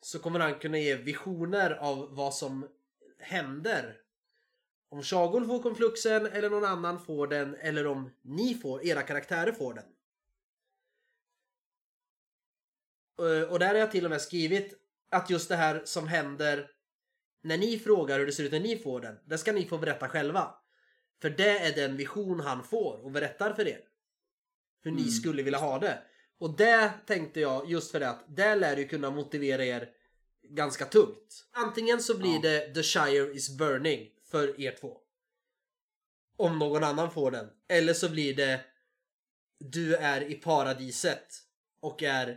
[0.02, 2.68] så kommer han kunna ge visioner av vad som
[3.20, 3.98] händer.
[4.90, 9.52] Om Shagul får konfluxen eller någon annan får den eller om ni får, era karaktärer
[9.52, 9.84] får den.
[13.20, 14.74] Eh, Och där har jag till och med skrivit
[15.12, 16.72] att just det här som händer
[17.44, 19.78] när ni frågar hur det ser ut när ni får den, det ska ni få
[19.78, 20.56] berätta själva.
[21.22, 23.82] För det är den vision han får och berättar för er.
[24.84, 25.12] Hur ni Mm.
[25.12, 26.04] skulle vilja ha det.
[26.40, 29.90] Och det tänkte jag just för det att det lär ju kunna motivera er
[30.44, 31.46] ganska tungt.
[31.52, 32.42] Antingen så blir Ja.
[32.42, 34.98] det The Shire is burning för er två.
[36.38, 37.50] Om någon annan får den.
[37.68, 38.62] Eller så blir det
[39.60, 41.28] Du är i paradiset
[41.80, 42.30] och är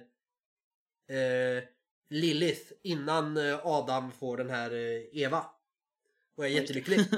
[1.09, 1.65] eh,
[2.11, 5.45] Lilith innan eh, Adam får den här eh, Eva.
[6.37, 7.01] Och är jättelycklig.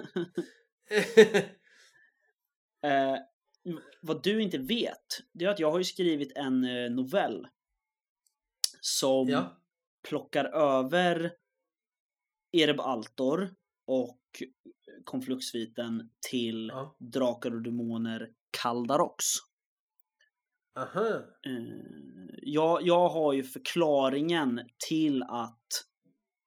[2.84, 3.16] Eh,
[4.00, 7.46] vad du inte vet, det är att jag har ju skrivit en eh, novell.
[8.80, 9.60] Som ja.
[10.08, 11.32] plockar över
[12.52, 13.54] Ereb Altor
[13.86, 14.42] och
[15.04, 16.96] konfluxsviten till ja.
[16.98, 19.24] Drakar och Demoner Kaldarox.
[20.76, 21.08] Aha.
[21.46, 21.62] Eh,
[22.42, 25.68] jag, jag har ju förklaringen till att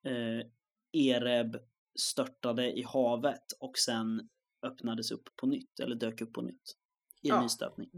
[0.06, 0.48] eh,
[0.92, 1.58] Ereb
[2.00, 4.30] störtade i havet och sen
[4.66, 6.76] öppnades upp på nytt, eller dök upp på nytt.
[7.22, 7.42] I en Ja.
[7.42, 7.90] nystöpning.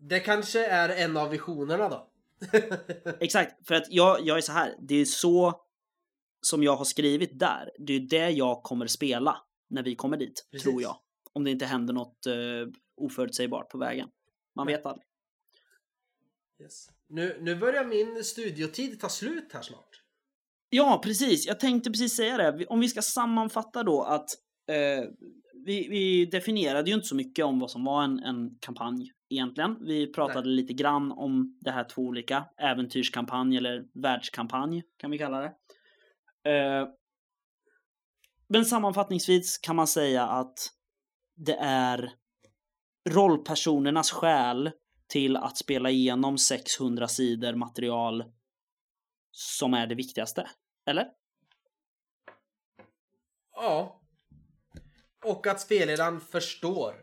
[0.00, 2.10] Det kanske är en av visionerna då.
[3.20, 4.74] Exakt, för att jag, jag är så här.
[4.80, 5.60] Det är så
[6.40, 7.70] som jag har skrivit där.
[7.78, 9.36] Det är det jag kommer spela
[9.68, 10.64] när vi kommer dit, Precis.
[10.64, 10.96] tror jag.
[11.32, 14.08] Om det inte händer något uh, oförutsägbart på vägen.
[14.54, 15.06] Man vet aldrig.
[16.62, 16.88] Yes.
[17.08, 20.00] nu, nu börjar min studiotid ta slut här snart.
[20.68, 21.46] Ja, precis.
[21.46, 22.66] Jag tänkte precis säga det.
[22.66, 24.28] Om vi ska sammanfatta då att
[24.68, 25.04] eh,
[25.64, 29.76] vi, vi definierade ju inte så mycket om vad som var en, en kampanj egentligen.
[29.80, 32.44] Vi pratade lite grann om det här två olika.
[32.56, 35.54] Äventyrskampanj eller världskampanj kan vi kalla det.
[36.50, 36.88] Eh,
[38.48, 40.58] men sammanfattningsvis kan man säga att
[41.36, 42.12] det är
[43.10, 44.70] rollpersonernas skäl
[45.14, 48.24] till att spela igenom 600 sidor material
[49.30, 50.50] som är det viktigaste.
[50.86, 51.10] Eller?
[53.52, 54.00] Ja.
[55.24, 56.94] Och att spelledaren förstår.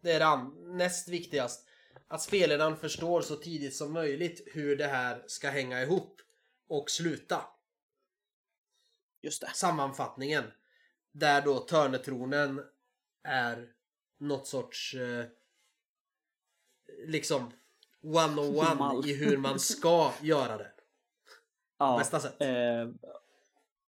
[0.00, 1.68] Det är det näst viktigast.
[2.08, 6.20] Att spelledaren förstår så tidigt som möjligt hur det här ska hänga ihop
[6.68, 7.44] och sluta.
[9.22, 9.50] Just det.
[9.54, 10.44] Sammanfattningen.
[11.12, 12.62] Där då Törnetronen
[13.22, 13.68] är
[14.18, 15.26] något sorts eh,
[17.06, 17.52] liksom
[18.02, 19.08] 101 Mall.
[19.08, 20.72] i hur man ska göra det.
[21.78, 21.98] Ja.
[21.98, 22.42] Bästa sätt.
[22.42, 22.88] Eh,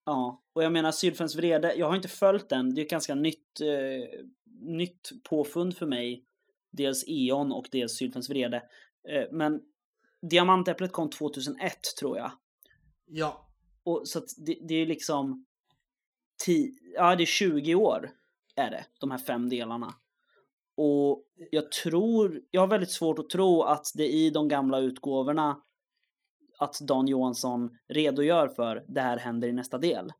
[0.04, 2.74] ja, och jag menar Sylfens vrede, jag har inte följt den.
[2.74, 4.20] Det är ett ganska nytt, eh,
[4.60, 6.24] nytt påfund för mig.
[6.70, 8.56] Dels E.ON och dels Sylfens vrede.
[9.08, 9.60] Eh, men
[10.30, 12.32] Diamantäpplet kom 2001 tror jag.
[13.06, 13.48] Ja.
[13.82, 15.46] Och så att det, det är liksom...
[16.44, 18.10] Ti, ja, det är 20 år
[18.56, 19.94] är det, de här fem delarna.
[20.76, 25.56] Och jag tror, jag har väldigt svårt att tro att det i de gamla utgåvorna
[26.58, 30.12] att Dan Johansson redogör för det här händer i nästa del.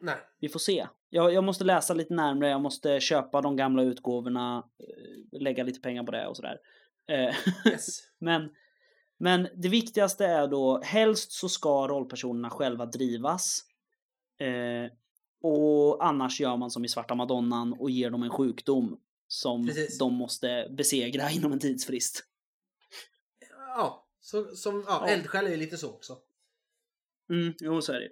[0.00, 0.16] Nej.
[0.40, 0.86] Vi får se.
[1.10, 5.80] Jag, jag måste läsa lite närmare, jag måste köpa de gamla utgåvorna, eh, lägga lite
[5.80, 6.58] pengar på det och sådär.
[7.08, 7.34] Eh,
[7.66, 8.00] Yes.
[8.18, 8.50] men,
[9.18, 13.64] men det viktigaste är då, helst så ska rollpersonerna själva drivas.
[14.38, 14.92] Eh,
[15.42, 18.98] och annars gör man som i Svarta Madonnan och ger dem en sjukdom
[19.28, 19.98] som Precis.
[19.98, 22.24] de måste besegra inom en tidsfrist.
[23.50, 24.08] Ja.
[24.20, 25.12] Så, som, ja, Ja.
[25.14, 26.18] eldsjäl är ju lite så också.
[27.30, 28.08] Mm, jo, så är det.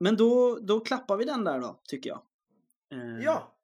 [0.00, 2.22] Men då, då klappar vi den där då, tycker jag.
[2.92, 3.56] Eh, Ja.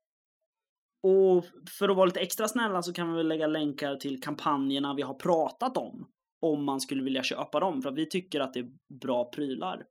[1.03, 1.45] Och
[1.79, 5.03] för att vara lite extra snälla så kan vi väl lägga länkar till kampanjerna vi
[5.03, 6.13] har pratat om.
[6.41, 8.71] Om man skulle vilja köpa dem, för att vi tycker att det är
[9.01, 9.87] bra prylar.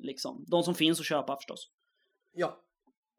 [0.00, 0.44] Liksom.
[0.48, 1.70] De som finns att köpa förstås.
[2.32, 2.64] Ja.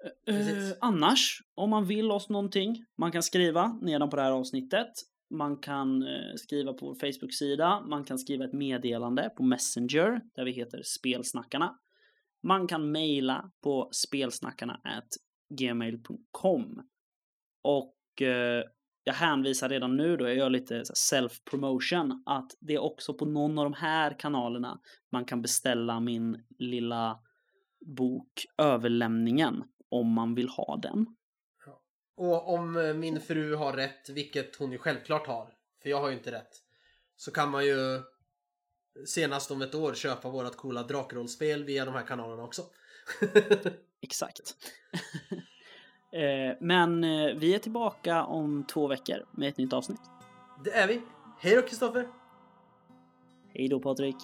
[0.06, 0.78] Eh, Precis.
[0.82, 4.92] annars, om man vill oss någonting, man kan skriva nedan på det här avsnittet.
[5.30, 10.46] Man kan eh, skriva på vår Facebook-sida, man kan skriva ett meddelande på Messenger, där
[10.46, 11.80] vi heter Spelsnackarna.
[12.44, 14.82] Man kan mejla på spelsnackarna
[15.54, 16.82] gmail.com.
[17.62, 18.64] Och eh,
[19.04, 23.60] jag hänvisar redan nu då, jag gör lite self-promotion, att det är också på någon
[23.60, 24.80] av de här kanalerna
[25.12, 27.20] man kan beställa min lilla
[27.86, 31.16] bok Överlämningen om man vill ha den.
[32.18, 35.54] Och om eh, min fru har rätt, vilket hon ju självklart har,
[35.84, 36.52] för jag har ju inte rätt,
[37.16, 38.02] så kan man ju
[39.06, 42.62] senast om ett år köpa vårat coola drakrollspel via de här kanalerna också.
[44.02, 44.40] Exakt.
[46.12, 50.02] Eh, Men eh, vi är tillbaka om två veckor med ett nytt avsnitt.
[50.64, 51.02] Det är vi.
[51.40, 52.08] Hej då Kristoffer!
[53.54, 54.16] Hej då Patrik!